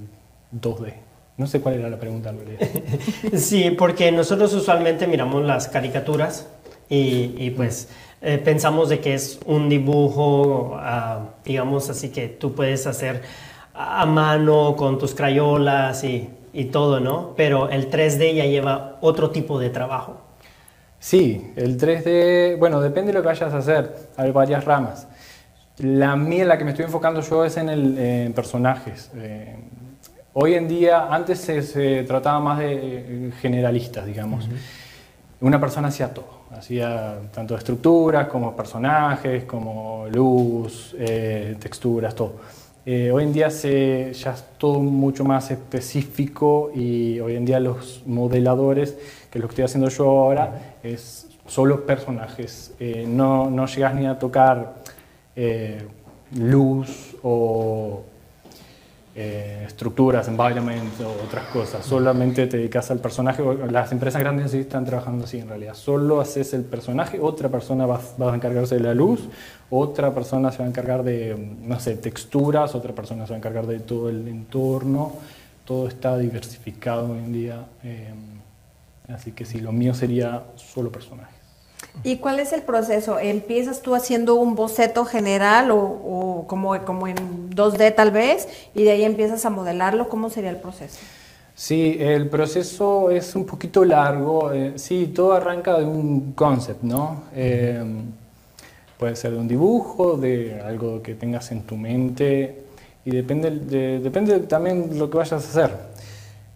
[0.61, 0.93] 2D.
[1.37, 2.69] No sé cuál era la pregunta en realidad.
[3.37, 6.49] Sí, porque nosotros usualmente miramos las caricaturas
[6.89, 7.89] y, y, pues
[8.21, 13.23] eh, pensamos de que es un dibujo, ah, digamos así que tú puedes hacer
[13.77, 17.35] a mano con tus crayolas y, y todo, ¿no?
[17.37, 20.17] Pero el 3D ya lleva otro tipo de trabajo.
[20.99, 23.95] Sí, el 3D, bueno, depende de lo que vayas a hacer.
[24.17, 25.07] Hay varias ramas.
[25.79, 29.11] La mía, la que me estoy enfocando yo, es en, el, en personajes.
[29.15, 29.55] Eh,
[30.33, 34.49] hoy en día, antes se, se trataba más de eh, generalistas, digamos.
[35.43, 36.37] Una persona hacía todo.
[36.57, 42.37] Hacía tanto estructuras como personajes, como luz, eh, texturas, todo.
[42.89, 47.59] Eh, hoy en día se, ya es todo mucho más específico y hoy en día
[47.59, 48.97] los modeladores,
[49.29, 52.75] que es lo que estoy haciendo yo ahora, es solo personajes.
[52.79, 54.77] Eh, no, no llegas ni a tocar
[55.35, 55.83] eh,
[56.37, 58.05] luz o
[59.19, 61.87] eh, estructuras, environment o otras cosas.
[61.87, 63.43] Solamente te dedicas al personaje.
[63.71, 65.73] Las empresas grandes sí están trabajando así en realidad.
[65.73, 69.27] Solo haces el personaje, otra persona va, a encargarse de la luz,
[69.71, 73.39] otra persona se va a encargar de, no sé, texturas, otra persona se va a
[73.39, 75.15] encargar de todo el entorno.
[75.65, 77.65] Todo está diversificado hoy en día.
[77.85, 78.13] Eh,
[79.09, 81.36] así que sí, lo mío sería solo personaje.
[82.05, 83.19] ¿Y cuál es el proceso?
[83.19, 88.93] ¿Empiezas tú haciendo un boceto general o, como, como en 2D tal vez y de
[88.93, 90.09] ahí empiezas a modelarlo?
[90.09, 90.99] ¿Cómo sería el proceso?
[91.55, 94.53] Sí, el proceso es un poquito largo.
[94.53, 97.23] Eh, sí, todo arranca de un concept, ¿no?
[97.35, 97.83] Eh,
[98.99, 102.65] puede ser de un dibujo, de algo que tengas en tu mente
[103.05, 105.71] y depende, de, depende también de lo que vayas a hacer.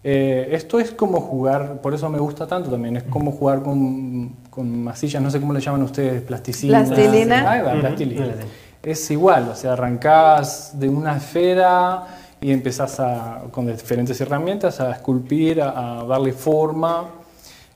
[0.02, 4.34] Eh, esto es como jugar, por eso me gusta tanto también, es como jugar con,
[4.50, 6.84] con masillas, no sé cómo le llaman ustedes, plasticina.
[6.84, 8.34] Plastilina.
[8.82, 12.06] Es igual, o sea, arrancás de una esfera
[12.40, 17.08] y empezás a, con diferentes herramientas a esculpir, a, darle forma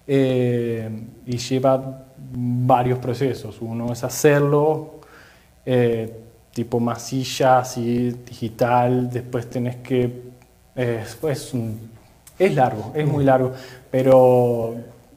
[0.06, 0.88] eh,
[1.26, 3.58] y lleva varios procesos.
[3.60, 5.00] Uno es hacerlo
[5.64, 6.20] eh,
[6.52, 10.32] tipo masilla, así digital, después tenés que...
[10.74, 11.94] es un
[12.38, 13.52] es largo, es muy largo,
[13.90, 14.74] pero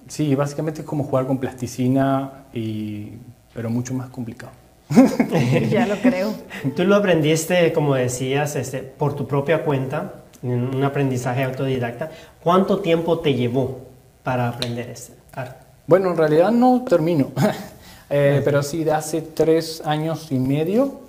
[0.07, 3.13] sí, básicamente es como jugar con plasticina, y,
[3.53, 4.51] pero mucho más complicado.
[5.69, 6.33] ya lo creo.
[6.75, 12.11] Tú lo aprendiste, como decías, este, por tu propia cuenta, en un aprendizaje autodidacta.
[12.43, 13.79] ¿Cuánto tiempo te llevó
[14.23, 15.65] para aprender este arte?
[15.87, 17.31] Bueno, en realidad no termino,
[18.09, 21.01] eh, pero sí de hace tres años y medio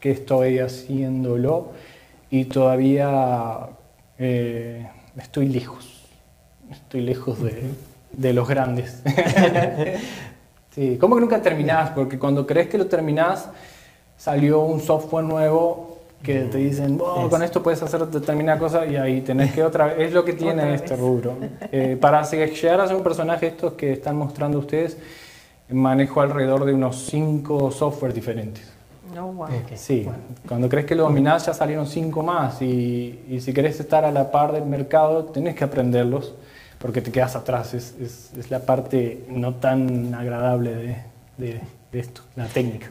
[0.00, 1.72] que estoy haciéndolo
[2.30, 3.68] y todavía
[4.18, 4.86] eh,
[5.16, 6.08] estoy lejos,
[6.70, 7.70] estoy lejos de,
[8.16, 9.02] de los grandes.
[10.74, 11.90] sí, ¿cómo que nunca terminás?
[11.90, 13.48] Porque cuando crees que lo terminás,
[14.16, 18.96] salió un software nuevo que te dicen, oh, con esto puedes hacer determinada cosa y
[18.96, 21.36] ahí tenés que otra vez, es lo que tiene este rubro.
[21.70, 24.96] Eh, para llegar a ser un personaje, estos que están mostrando ustedes,
[25.68, 28.74] manejo alrededor de unos cinco softwares diferentes.
[29.76, 30.08] Sí,
[30.48, 34.10] cuando crees que lo dominás ya salieron cinco más y, y, si querés estar a
[34.10, 36.34] la par del mercado tenés que aprenderlos
[36.84, 40.96] porque te quedas atrás, es, es, es la parte no tan agradable de,
[41.38, 41.60] de,
[41.90, 42.88] de esto, la técnica.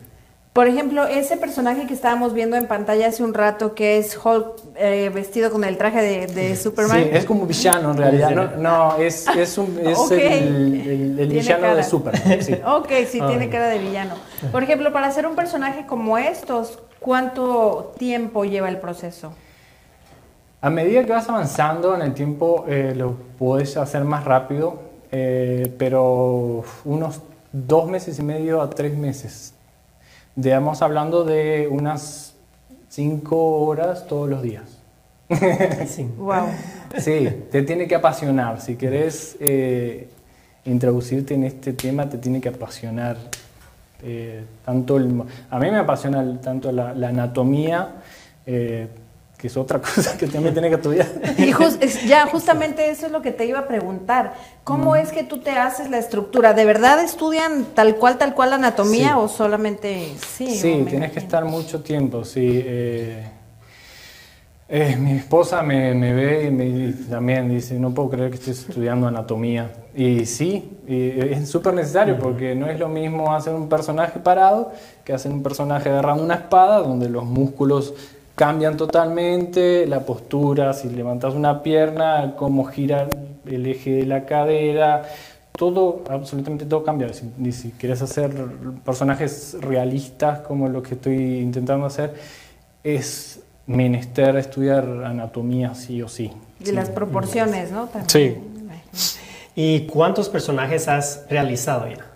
[0.51, 4.47] Por ejemplo, ese personaje que estábamos viendo en pantalla hace un rato, que es Hulk
[4.77, 7.03] eh, vestido con el traje de, de, Superman.
[7.03, 8.31] Sí, es como villano en realidad.
[8.31, 10.39] No, no es, es, un, es okay.
[10.39, 11.75] el, el, villano cara.
[11.75, 12.41] de Superman.
[12.41, 12.53] Sí.
[12.65, 13.27] ok, sí, oh.
[13.27, 14.15] tiene cara de villano.
[14.51, 19.33] Por ejemplo, para hacer un personaje como estos, ¿cuánto tiempo lleva el proceso?
[20.63, 24.79] A medida que vas avanzando en el tiempo, eh, lo puedes hacer más rápido,
[25.11, 27.19] eh, pero unos
[27.51, 29.53] dos meses y medio a tres meses
[30.37, 32.33] Estamos hablando de unas
[32.87, 34.63] cinco horas todos los días.
[35.85, 36.09] Sí.
[36.17, 36.45] Wow.
[36.97, 38.61] Sí, te tiene que apasionar.
[38.61, 40.07] Si querés eh,
[40.63, 43.17] introducirte en este tema, te tiene que apasionar.
[44.01, 47.95] Eh, tanto el, a mí me apasiona tanto la, la anatomía,
[48.45, 48.87] eh,
[49.43, 51.05] que es otra cosa que también tiene que estudiar.
[51.37, 54.35] Y just, ya, justamente eso es lo que te iba a preguntar.
[54.63, 54.95] ¿Cómo mm.
[54.95, 56.53] es que tú te haces la estructura?
[56.53, 59.15] ¿De verdad estudian tal cual, tal cual la anatomía sí.
[59.17, 60.47] o solamente sí?
[60.55, 62.63] Sí, tienes que estar mucho tiempo, sí.
[62.65, 63.27] Eh,
[64.69, 68.69] eh, mi esposa me, me, ve y me, también dice, no puedo creer que estés
[68.69, 69.71] estudiando anatomía.
[69.93, 74.71] Y sí, y es súper necesario porque no es lo mismo hacer un personaje parado
[75.03, 77.93] que hacer un personaje agarrando una espada donde los músculos
[78.35, 83.07] cambian totalmente, la postura, si levantas una pierna, cómo gira
[83.45, 85.03] el eje de la cadera,
[85.51, 87.11] todo, absolutamente todo cambia.
[87.13, 88.31] Si, si quieres hacer
[88.83, 92.13] personajes realistas como lo que estoy intentando hacer,
[92.83, 96.31] es menester estudiar anatomía sí o sí.
[96.59, 96.71] Y sí.
[96.71, 97.87] las proporciones, ¿no?
[97.87, 98.41] También.
[98.91, 99.19] Sí.
[99.55, 102.12] ¿Y cuántos personajes has realizado ya?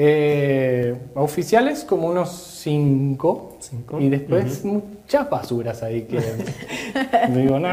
[0.00, 3.98] Eh, oficiales como unos cinco, cinco.
[3.98, 4.82] y después uh -huh.
[5.02, 6.20] muchas basuras ahí que
[7.34, 7.68] digo, no,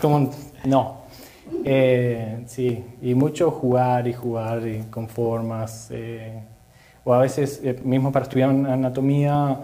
[0.00, 0.30] como,
[0.64, 1.00] no.
[1.62, 6.42] Eh, sí, y mucho jugar y jugar y con formas, eh,
[7.04, 9.60] o a veces eh, mismo para estudiar anatomía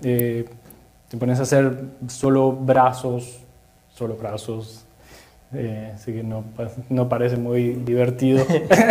[0.00, 0.46] te
[1.18, 1.76] pones a hacer
[2.06, 3.40] solo brazos,
[3.92, 4.84] solo brazos,
[5.54, 6.44] eh, así que no,
[6.88, 8.44] no, parece muy divertido.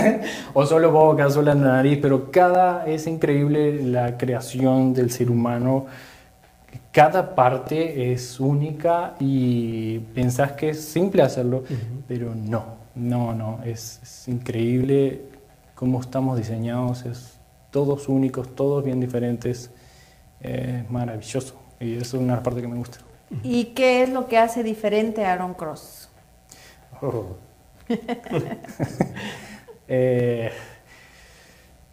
[0.54, 5.88] o solo boca, solo la nariz, pero cada es increíble la creación del ser humano.
[6.92, 12.04] Cada parte es única y pensás que es simple hacerlo, uh -huh.
[12.08, 12.64] pero no,
[12.96, 15.22] no, no, es, es, increíble
[15.74, 17.40] cómo estamos diseñados, es
[17.72, 19.72] todos únicos, todos bien diferentes,
[20.42, 23.00] es maravilloso y eso es una parte que me gusta.
[23.44, 26.01] ¿Y qué es lo que hace diferente a Aaron Cross?
[27.02, 27.26] Oh.
[29.94, 30.50] Eh,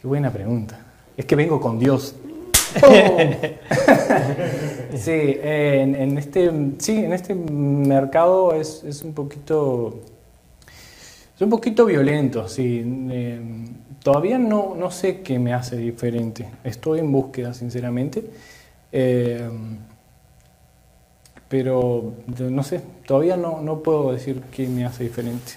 [0.01, 0.79] qué buena pregunta.
[1.17, 2.15] Es que vengo con Dios.
[4.95, 6.49] sí, en, en este,
[6.79, 10.01] sí, en este mercado es, es un poquito
[11.39, 12.83] es un poquito violento, sí.
[13.13, 13.41] Eh,
[14.03, 16.49] todavía no, no sé qué me hace diferente.
[16.65, 18.25] Estoy en búsqueda, sinceramente.
[18.91, 19.49] Eh,
[21.49, 25.53] pero no sé, todavía no, no puedo decir qué me hace diferente.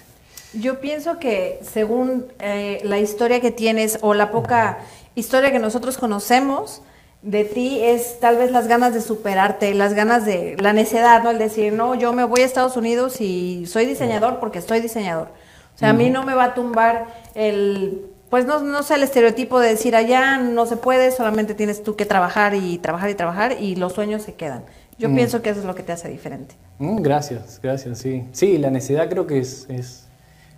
[0.54, 4.78] Yo pienso que según eh, la historia que tienes o la poca
[5.14, 6.82] historia que nosotros conocemos
[7.22, 11.30] de ti es tal vez las ganas de superarte, las ganas de la necedad, ¿no?
[11.30, 15.28] El decir, no, yo me voy a Estados Unidos y soy diseñador porque estoy diseñador.
[15.74, 19.04] O sea, a mí no me va a tumbar el, pues no, no sé, el
[19.04, 23.14] estereotipo de decir allá no se puede, solamente tienes tú que trabajar y trabajar y
[23.14, 24.64] trabajar y los sueños se quedan.
[24.98, 25.14] Yo Mm.
[25.16, 26.54] pienso que eso es lo que te hace diferente.
[26.78, 28.24] Mm, gracias, gracias, sí.
[28.32, 30.06] Sí, la necesidad creo que es, es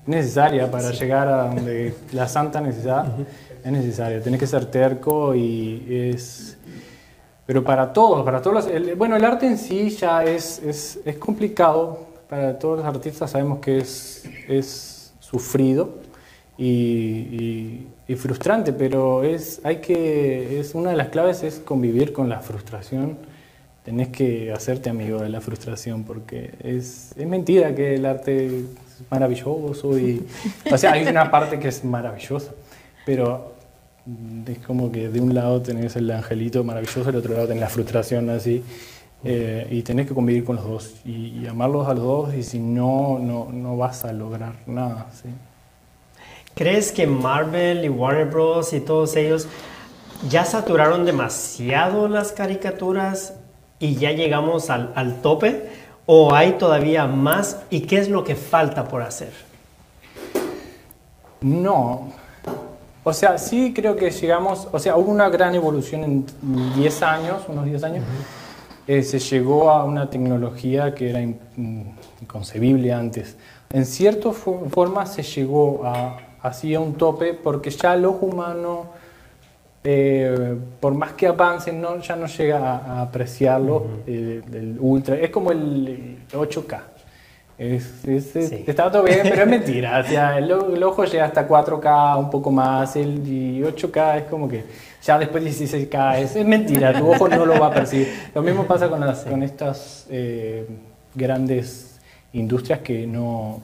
[0.06, 3.06] necesaria para llegar a donde la santa necesidad
[3.64, 4.20] es necesaria.
[4.22, 6.58] Tienes que ser terco y es...
[7.46, 8.66] Pero para todos, para todos los...
[8.74, 12.06] el- bueno, el arte en sí ya es, es, es complicado.
[12.28, 15.96] Para todos los artistas sabemos que es, es sufrido
[16.58, 22.12] y, y- y frustrante, pero es, hay que, es una de las claves es convivir
[22.12, 23.16] con la frustración
[23.84, 28.64] tenés que hacerte amigo de la frustración porque es, es mentira que el arte es
[29.10, 30.26] maravilloso y
[30.70, 32.52] o sea hay una parte que es maravillosa
[33.04, 33.54] pero
[34.46, 37.68] es como que de un lado tenés el angelito maravilloso del otro lado tenés la
[37.68, 38.62] frustración así
[39.22, 42.42] eh, y tenés que convivir con los dos y, y amarlos a los dos y
[42.42, 45.28] si no no, no vas a lograr nada ¿sí?
[46.54, 48.72] ¿Crees que Marvel y Warner Bros.
[48.72, 49.48] y todos ellos
[50.30, 53.34] ya saturaron demasiado las caricaturas
[53.84, 55.68] y ya llegamos al, al tope?
[56.06, 57.60] ¿O hay todavía más?
[57.70, 59.32] ¿Y qué es lo que falta por hacer?
[61.40, 62.12] No.
[63.02, 66.26] O sea, sí creo que llegamos, o sea, hubo una gran evolución en
[66.74, 68.04] 10 años, unos 10 años.
[68.86, 71.82] Eh, se llegó a una tecnología que era in- mm,
[72.22, 73.36] inconcebible antes.
[73.70, 78.26] En cierta fo- forma se llegó a, así a un tope porque ya el ojo
[78.26, 78.86] humano,
[79.84, 85.16] eh, por más que avance, no, ya no llega a, a apreciarlo eh, del ultra.
[85.16, 86.78] Es como el 8K.
[87.56, 88.64] Es, es- es- Sí.
[88.66, 90.00] Está todo bien, pero es mentira.
[90.00, 94.24] O sea, el, el ojo llega hasta 4K, un poco más, el y 8K es
[94.24, 94.64] como que
[95.02, 98.08] ya después 16K es, es mentira, tu ojo no lo va a percibir.
[98.34, 100.66] Lo mismo pasa con, las, con estas eh,
[101.14, 102.00] grandes
[102.32, 103.60] industrias que no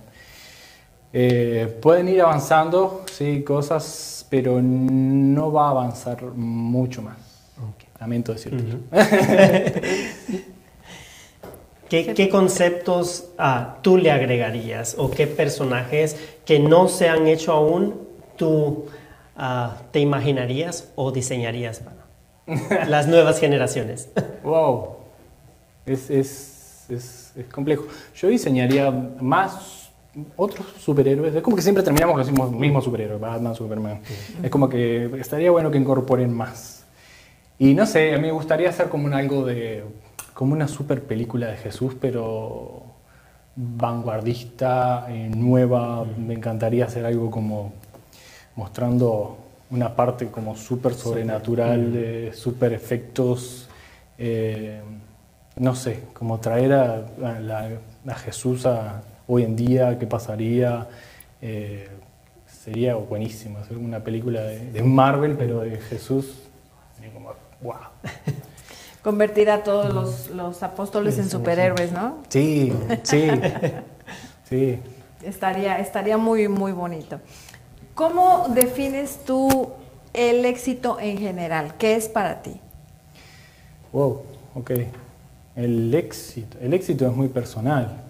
[1.12, 7.16] eh, pueden ir avanzando, sí, cosas, pero no va a avanzar mucho más.
[8.00, 8.78] Lamento decirlo.
[11.90, 17.52] ¿Qué, qué conceptos ah, tú le agregarías o qué personajes que no se han hecho
[17.52, 18.86] aún tú
[19.36, 22.06] ah, te imaginarías o diseñarías para
[22.86, 24.08] las nuevas generaciones?
[24.42, 24.96] Wow,
[25.84, 27.84] es, es, es, es complejo.
[28.14, 29.79] Yo diseñaría más
[30.36, 31.34] otros superhéroes.
[31.34, 34.00] Es como que siempre terminamos con los mismos, superhéroes, Batman, Superman.
[34.42, 36.84] Es como que estaría bueno que incorporen más.
[37.58, 39.84] Y no sé, a mí me gustaría hacer como un algo de,
[40.34, 42.82] como una super película de Jesús, pero
[43.54, 46.04] vanguardista, eh, nueva.
[46.04, 47.72] Me encantaría hacer algo como
[48.56, 49.36] mostrando
[49.70, 53.68] una parte como súper sobrenatural, de súper efectos,
[54.18, 54.80] eh,
[55.56, 57.68] no sé, como traer a, a
[58.06, 60.88] a Jesús a hoy en día, qué pasaría.
[61.40, 61.88] eh,
[62.46, 66.34] sería buenísimo hacer una película de, de Marvel, pero de Jesús.
[66.96, 67.74] Sería como, wow.
[69.02, 72.18] Convertir a todos los, los apóstoles en superhéroes, ¿no?
[72.28, 72.70] Sí,
[73.02, 73.28] sí,
[74.48, 74.78] sí.
[75.22, 77.18] Estaría, estaría muy, muy bonito.
[77.94, 79.70] ¿Cómo defines tú
[80.12, 81.74] el éxito en general?
[81.78, 82.60] ¿Qué es para ti?
[83.92, 84.22] Wow,
[84.54, 84.70] ok.
[85.56, 88.02] El éxito, el éxito es muy personal.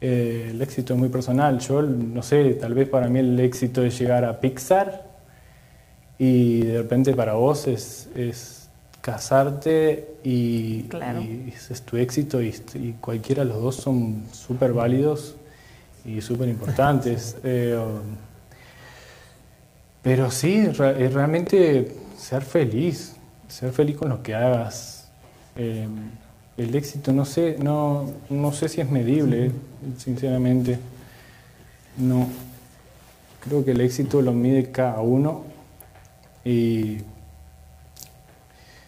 [0.00, 1.58] Eh, el éxito es muy personal.
[1.58, 5.06] Yo no sé, tal vez para mí el éxito es llegar a Pixar
[6.18, 8.68] y de repente para vos es, es
[9.02, 11.20] casarte y, Claro.
[11.22, 15.36] y ese es tu éxito y, y cualquiera de los dos son súper válidos
[16.04, 17.36] y súper importantes.
[17.44, 17.78] Eh,
[20.02, 23.16] pero sí, re- es realmente ser feliz,
[23.48, 25.08] ser feliz con lo que hagas.
[25.56, 25.86] Eh,
[26.62, 29.52] el éxito, no sé, no, no sé si es medible,
[29.98, 30.78] sinceramente.
[31.96, 32.28] No.
[33.40, 35.44] Creo que el éxito lo mide cada uno
[36.44, 36.98] y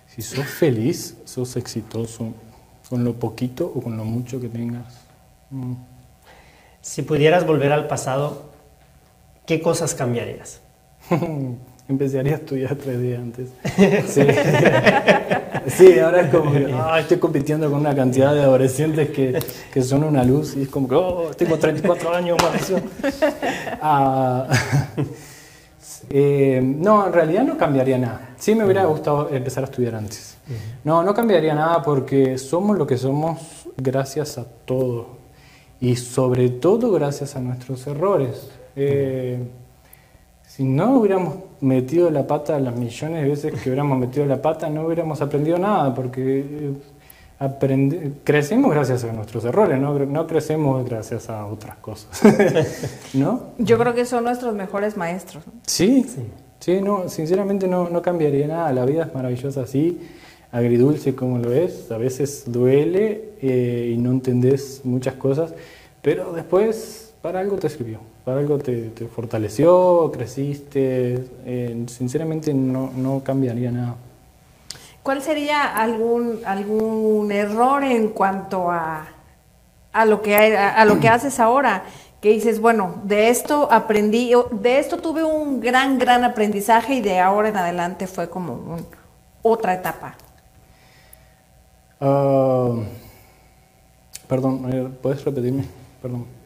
[0.08, 2.32] si sos feliz, sos exitoso.
[2.88, 5.00] con lo poquito o con lo mucho que tengas.
[5.50, 5.72] Mm.
[6.82, 8.50] Si pudieras volver al pasado,
[9.46, 10.60] ¿qué cosas cambiarías?
[11.88, 13.48] Empezaría a estudiar tres días antes.
[14.06, 14.22] Sí,
[15.66, 19.38] sí ahora es como que ah, estoy compitiendo con una cantidad de adolescentes que,
[19.72, 22.82] que son una luz y es como que oh, tengo 34 años, maldición.
[23.80, 24.48] Ah,
[26.10, 28.34] eh, no, en realidad no cambiaría nada.
[28.38, 30.36] Sí me hubiera gustado empezar a estudiar antes.
[30.84, 35.22] No, no cambiaría nada porque somos lo que somos gracias a todo
[35.80, 38.50] y sobre todo gracias a nuestros errores.
[38.76, 39.38] Eh,
[40.46, 44.68] si no hubiéramos metido la pata las millones de veces que hubiéramos metido la pata,
[44.68, 46.74] no hubiéramos aprendido nada, porque
[47.40, 49.98] eh, crecemos gracias a nuestros errores, ¿no?
[49.98, 52.20] no crecemos gracias a otras cosas.
[53.14, 53.52] ¿No?
[53.58, 55.44] Yo creo que son nuestros mejores maestros.
[55.66, 56.04] Sí,
[56.58, 58.72] sí, no, sinceramente no, no cambiaría nada.
[58.72, 60.00] La vida es maravillosa así,
[60.50, 65.54] agridulce como lo es, a veces duele eh, y no entendés muchas cosas,
[66.02, 71.24] pero después para algo te sirvió para algo te, fortaleció, creciste.
[71.44, 73.96] Eh, sinceramente no, no, cambiaría nada.
[75.02, 79.08] ¿Cuál sería algún, algún error en cuanto a,
[79.92, 81.82] a, lo que, a, lo que haces ahora?
[82.20, 87.18] Que dices, bueno, de esto aprendí, de esto tuve un gran, gran aprendizaje y de
[87.18, 88.78] ahora en adelante fue como
[89.42, 90.14] otra etapa.
[92.00, 92.74] Ah,
[94.28, 95.64] perdón, ¿puedes repetirme?
[96.00, 96.41] Perdón.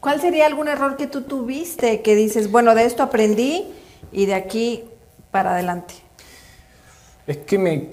[0.00, 3.66] ¿Cuál sería algún error que tú tuviste que dices, bueno, de esto aprendí
[4.12, 4.84] y de aquí
[5.30, 5.94] para adelante?
[7.26, 7.90] Es que me,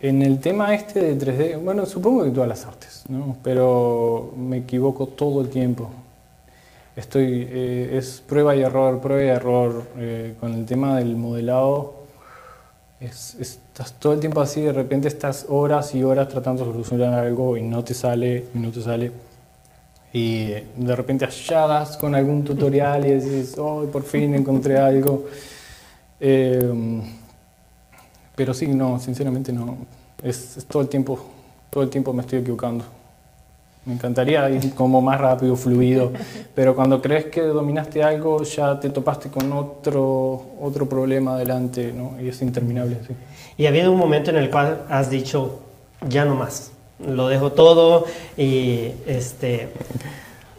[0.00, 3.36] en el tema este de 3D, bueno, supongo que todas las artes, ¿no?
[3.42, 5.90] pero me equivoco todo el tiempo.
[6.96, 9.86] Estoy, eh, es prueba y error, prueba y error.
[9.98, 11.94] Eh, con el tema del modelado,
[13.00, 17.56] estás todo el tiempo así, de repente estás horas y horas tratando de solucionar algo
[17.56, 19.12] y no te sale, y no te sale
[20.12, 25.26] y de repente halladas con algún tutorial y dices, oh, por fin encontré algo.
[26.18, 27.02] Eh,
[28.34, 29.78] pero sí, no, sinceramente no.
[30.22, 31.18] Es, todo el tiempo,
[31.70, 32.84] todo el tiempo me estoy equivocando.
[33.86, 36.12] Me encantaría ir como más rápido, fluido,
[36.54, 42.20] pero cuando crees que dominaste algo ya te topaste con otro, otro problema adelante ¿no?
[42.20, 42.98] y es interminable.
[43.06, 43.14] Sí.
[43.56, 45.60] ¿Y ha habido un momento en el cual has dicho,
[46.08, 46.72] ya no más?
[47.06, 48.04] Lo dejo todo
[48.36, 49.70] y este,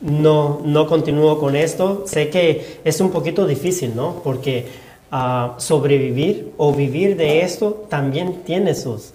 [0.01, 2.03] no, no continúo con esto.
[2.07, 4.21] Sé que es un poquito difícil, ¿no?
[4.23, 4.67] Porque
[5.11, 9.13] ah, sobrevivir o vivir de esto también tiene sus,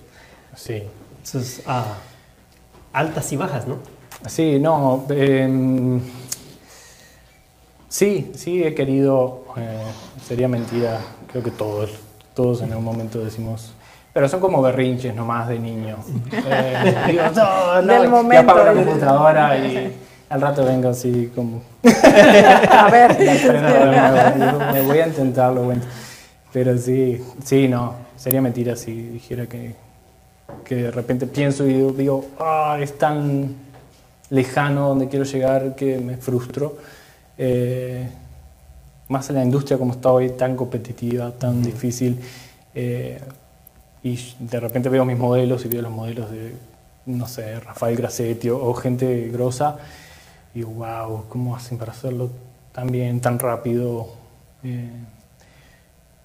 [0.55, 0.83] sí.
[1.23, 1.99] sus ah,
[2.93, 3.79] altas y bajas, ¿no?
[4.27, 5.07] Sí, no.
[5.11, 6.01] Em,
[7.89, 9.83] sí, sí he querido, eh,
[10.27, 11.01] sería mentira,
[11.31, 11.91] creo que todos,
[12.35, 13.73] todos en algún momento decimos
[14.17, 15.99] pero son como berrinches nomás de niño.
[16.33, 18.51] Eh, digo, no, no, Del momento.
[18.51, 19.93] apago la computadora y
[20.31, 21.61] al rato vengo así como...
[21.85, 23.15] a ver.
[24.73, 25.83] me voy a intentarlo, bueno.
[26.51, 29.75] Pero sí, sí, no, sería mentira si dijera que,
[30.65, 33.55] que de repente pienso y digo, ah, es tan
[34.31, 36.79] lejano donde quiero llegar que me frustro.
[37.37, 38.09] Eh,
[39.09, 42.19] más en la industria como está hoy, tan competitiva, tan difícil.
[42.75, 43.21] Eh,
[44.07, 46.55] y de repente veo mis modelos y veo los modelos de,
[47.07, 49.79] no sé, Rafael Grassetti o, gente grosa
[50.55, 52.31] y wow, ¿cómo hacen para hacerlo
[52.73, 54.07] tan bien, tan rápido?
[54.63, 54.91] Eh,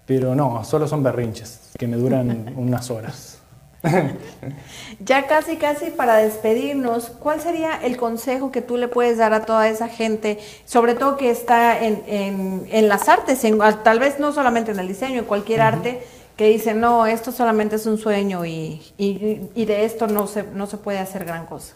[0.05, 3.39] pero no, solo son berrinches que me duran unas horas.
[4.99, 9.47] ya casi, casi para despedirnos, ¿cuál sería el consejo que tú le puedes dar a
[9.47, 14.19] toda esa gente, sobre todo que está en, en, en las artes, en, tal vez
[14.19, 16.03] no solamente en el diseño, en cualquier arte?
[16.41, 20.65] Que dicen, no, esto solamente es un sueño y, y, de esto no se, no
[20.65, 21.75] se puede hacer gran cosa.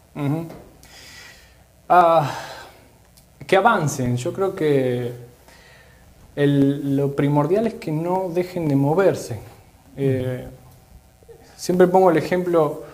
[1.87, 2.31] Ah,
[3.45, 5.11] que avancen, yo creo que
[6.35, 9.39] lo primordial es que no dejen de moverse.
[9.97, 10.47] Eh,
[11.55, 12.85] siempre pongo el ejemplo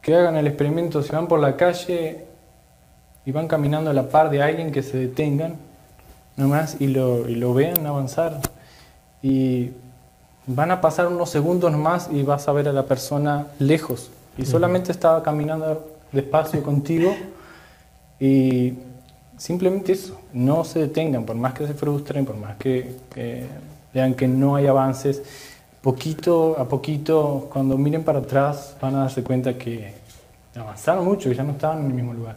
[0.00, 2.24] que hagan el experimento, si van por la calle
[3.26, 5.56] y van caminando a la par de alguien que se detengan,
[6.36, 8.38] nomás, y lo, y lo vean avanzar.
[9.24, 9.72] Y
[10.46, 14.10] Van a pasar unos segundos más y vas a ver a la persona lejos.
[14.36, 17.14] Y solamente estaba caminando despacio contigo
[18.18, 18.74] y
[19.36, 22.96] simplemente eso, no se detengan, por más que se frustren, por más que,
[23.92, 25.22] vean que no hay avances,
[25.82, 29.94] poquito a poquito, cuando miren para atrás, van a darse cuenta que
[30.56, 32.36] avanzaron mucho y ya no estaban en el mismo lugar.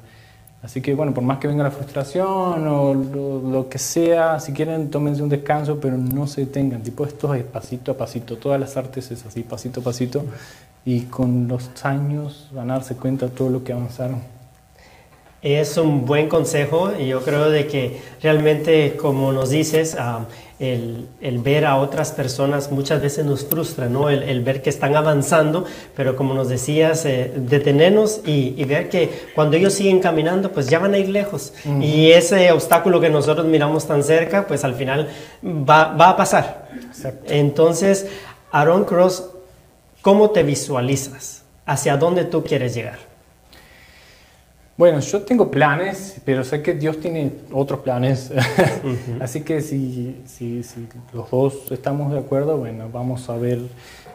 [0.63, 4.53] Así que bueno, por más que venga la frustración o lo, lo que sea, si
[4.53, 6.81] quieren tómense un descanso, pero no se detengan.
[6.81, 8.37] Tipo, esto es pasito a pasito.
[8.37, 10.25] Todas las artes es así, pasito a pasito.
[10.83, 14.21] Y con los años van a darse cuenta de todo lo que avanzaron.
[15.41, 20.25] Es un buen consejo y yo creo de que realmente, como nos dices, ah,
[20.59, 24.09] el, el ver a otras personas muchas veces nos frustra, ¿no?
[24.09, 28.89] El, el ver que están avanzando, pero como nos decías, eh, detenernos y, y ver
[28.89, 31.53] que cuando ellos siguen caminando, pues ya van a ir lejos.
[31.81, 35.09] Y ese obstáculo que nosotros miramos tan cerca, pues al final
[35.43, 36.67] va, va a pasar.
[37.27, 38.07] Entonces,
[38.51, 39.25] Aaron Cross,
[40.01, 41.43] ¿cómo te visualizas?
[41.65, 43.06] ¿Hacia dónde tú quieres llegar?
[44.77, 48.31] Bueno, yo tengo planes, pero sé que Dios tiene otros planes.
[49.19, 53.59] Así que si, si, si los dos estamos de acuerdo, bueno, vamos a ver.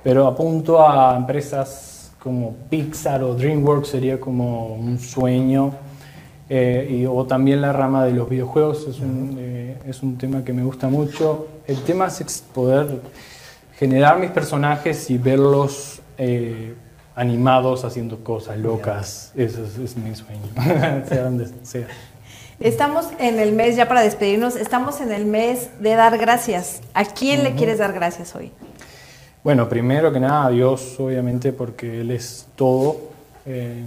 [0.04, 5.72] Pero apunto a empresas como Pixar o DreamWorks, sería como un sueño.
[6.48, 10.44] Eh, y, o también la rama de los videojuegos, es un, eh, es un tema
[10.44, 11.48] que me gusta mucho.
[11.66, 13.00] El tema es poder
[13.78, 16.74] generar mis personajes y verlos eh,
[17.14, 19.32] animados haciendo cosas locas.
[19.34, 20.42] Ese es, es mi sueño,
[21.08, 21.86] sea donde sea.
[22.60, 26.80] Estamos en el mes, ya para despedirnos, estamos en el mes de dar gracias.
[26.94, 28.52] ¿A quién le quieres dar gracias hoy?
[29.42, 32.96] Bueno, primero que nada a Dios, obviamente, porque Él es todo.
[33.46, 33.84] eh,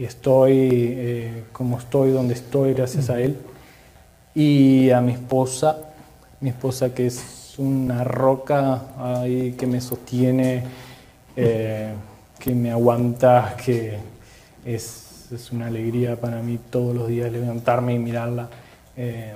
[0.00, 0.54] y estoy
[0.96, 3.36] eh, como estoy, donde estoy, gracias a Él.
[4.34, 5.76] Y a mi esposa,
[6.40, 10.64] mi esposa que es una roca ahí que me sostiene,
[11.42, 11.92] eh,
[12.38, 13.98] que me aguanta, que
[14.64, 18.48] es, es una alegría para mí todos los días levantarme y mirarla.
[18.96, 19.34] Eh,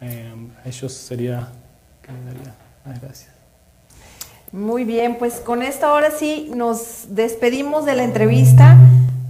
[0.00, 0.32] eh,
[0.64, 1.48] a ellos sería
[2.02, 2.54] que le daría
[2.86, 3.30] las gracias.
[4.52, 8.76] Muy bien, pues con esto ahora sí nos despedimos de la entrevista.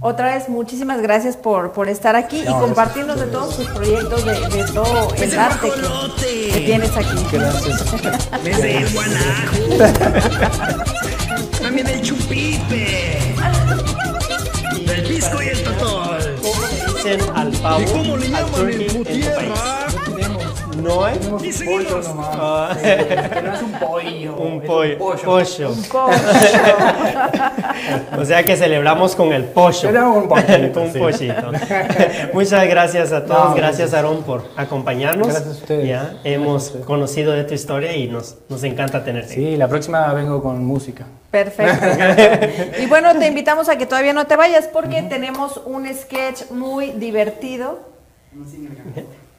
[0.03, 4.33] Otra vez, muchísimas gracias por, por estar aquí y compartirnos de todos sus proyectos, de,
[4.33, 5.69] de todo el arte
[6.19, 7.17] que, que tienes aquí.
[8.43, 9.61] Desde el guanajo.
[11.81, 13.17] También el chupite.
[14.87, 16.35] El pisco y el totol.
[17.81, 19.90] ¿Y cómo le llaman en tu tierra?
[20.81, 21.83] No hay Tenemos Y un seguimos.
[21.85, 22.29] pollo nomás.
[22.33, 22.77] Ah.
[22.81, 24.35] Que no es un pollo.
[24.35, 24.97] un es pollo.
[24.97, 25.73] pollo.
[25.89, 26.11] Coach.
[28.17, 29.73] O sea que celebramos con el pollo.
[29.73, 30.99] Celebramos con pollito, Con sí.
[30.99, 31.51] pollito.
[32.33, 33.49] Muchas gracias a todos.
[33.49, 35.27] No, gracias, Aaron, por acompañarnos.
[35.27, 35.87] Gracias a ustedes.
[35.87, 36.85] Ya hemos ustedes.
[36.85, 39.33] conocido de tu historia y nos, nos encanta tenerte.
[39.33, 41.05] Sí, la próxima vengo con música.
[41.31, 41.85] Perfecto.
[42.81, 46.91] Y bueno, te invitamos a que todavía no te vayas porque tenemos un sketch muy
[46.91, 47.79] divertido.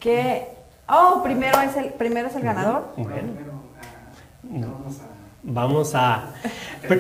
[0.01, 0.47] Que
[0.89, 2.89] oh, primero es el primero es el ganador.
[5.45, 6.27] Vamos a,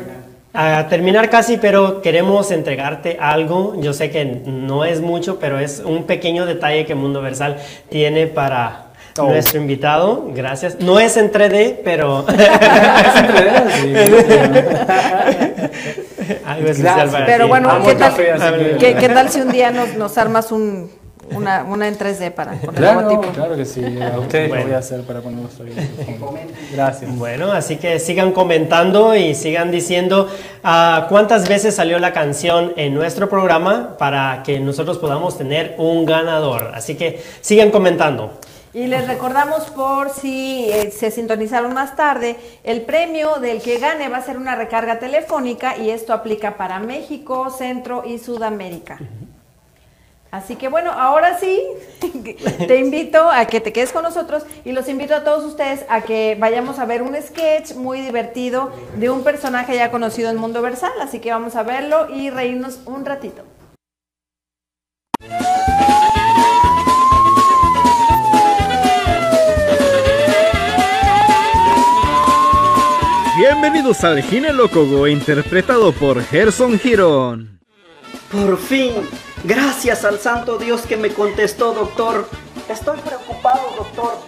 [0.54, 3.74] a terminar casi, pero queremos entregarte algo.
[3.80, 7.58] Yo sé que no es mucho, pero es un pequeño detalle que Mundo Versal
[7.90, 8.86] tiene para
[9.18, 9.26] Oh.
[9.26, 10.28] nuestro invitado.
[10.34, 10.80] Gracias.
[10.80, 12.24] No es en 3D, pero
[16.46, 17.48] algo especial para Pero ti.
[17.50, 20.16] bueno, ¿qué el tal, café, así que- ¿qué, qué tal si un día nos, nos
[20.16, 20.90] armas un,
[21.30, 23.32] una, una en 3D para con el Claro, logotipo?
[23.32, 23.82] claro que sí.
[24.00, 24.62] A ustedes Bueno.
[24.64, 25.72] lo voy a hacer para cuando estoy.
[26.72, 27.16] Gracias.
[27.16, 30.28] Bueno, así que sigan comentando y sigan diciendo
[30.64, 36.04] ah, cuántas veces salió la canción en nuestro programa para que nosotros podamos tener un
[36.04, 36.72] ganador.
[36.74, 38.32] Así que sigan comentando.
[38.74, 44.08] Y les recordamos por si eh, se sintonizaron más tarde, el premio del que gane
[44.08, 48.98] va a ser una recarga telefónica y esto aplica para México, Centro y Sudamérica.
[50.32, 51.62] Así que bueno, ahora sí,
[52.66, 56.00] te invito a que te quedes con nosotros y los invito a todos ustedes a
[56.00, 60.62] que vayamos a ver un sketch muy divertido de un personaje ya conocido en Mundo
[60.62, 63.44] Versal, así que vamos a verlo y reírnos un ratito.
[73.36, 77.51] Bienvenidos al Ginelócogo, interpretado por Gerson Girón.
[78.32, 78.94] Por fin,
[79.44, 82.26] gracias al santo Dios que me contestó, doctor.
[82.66, 84.20] Estoy preocupado, doctor.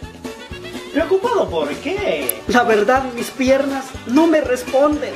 [0.93, 2.43] ¿Preocupado por qué?
[2.49, 5.15] La verdad, mis piernas no me responden.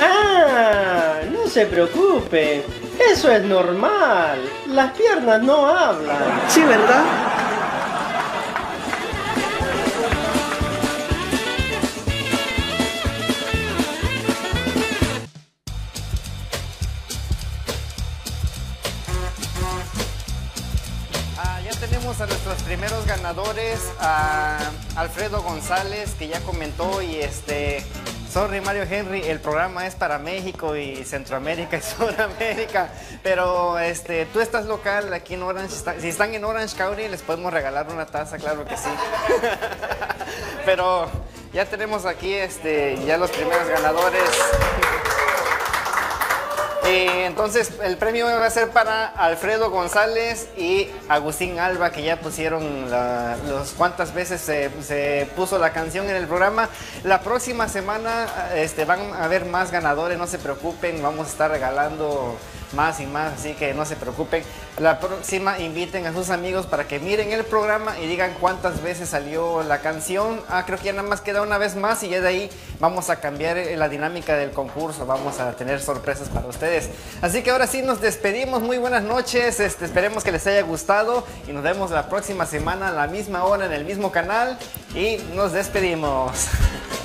[0.00, 2.64] Ah, no se preocupe.
[3.10, 4.48] Eso es normal.
[4.68, 6.40] Las piernas no hablan.
[6.48, 7.04] Sí, ¿verdad?
[22.08, 24.58] A nuestros primeros ganadores, a
[24.96, 27.84] Alfredo González, que ya comentó y este
[28.32, 32.88] Sorry Mario Henry, el programa es para México y Centroamérica y Sudamérica,
[33.22, 37.52] pero este, tú estás local aquí en Orange, si están en Orange County les podemos
[37.52, 38.88] regalar una taza, claro que sí.
[40.64, 41.10] pero
[41.52, 44.30] ya tenemos aquí este, ya los primeros ganadores.
[46.88, 52.18] Y entonces el premio va a ser para Alfredo González y Agustín Alba, que ya
[52.18, 52.90] pusieron
[53.46, 56.70] los cuántas veces se, se puso la canción en el programa.
[57.04, 61.50] La próxima semana este, van a haber más ganadores, no se preocupen, vamos a estar
[61.50, 62.38] regalando
[62.72, 64.42] más y más, así que no se preocupen.
[64.78, 69.08] La próxima inviten a sus amigos para que miren el programa y digan cuántas veces
[69.08, 70.40] salió la canción.
[70.48, 72.50] Ah, creo que ya nada más queda una vez más y ya de ahí
[72.80, 76.90] vamos a cambiar eh, la dinámica del concurso, vamos a tener sorpresas para ustedes.
[77.22, 81.24] Así que ahora sí nos despedimos, muy buenas noches, este, esperemos que les haya gustado
[81.46, 84.58] y nos vemos la próxima semana a la misma hora en el mismo canal
[84.94, 86.32] y nos despedimos.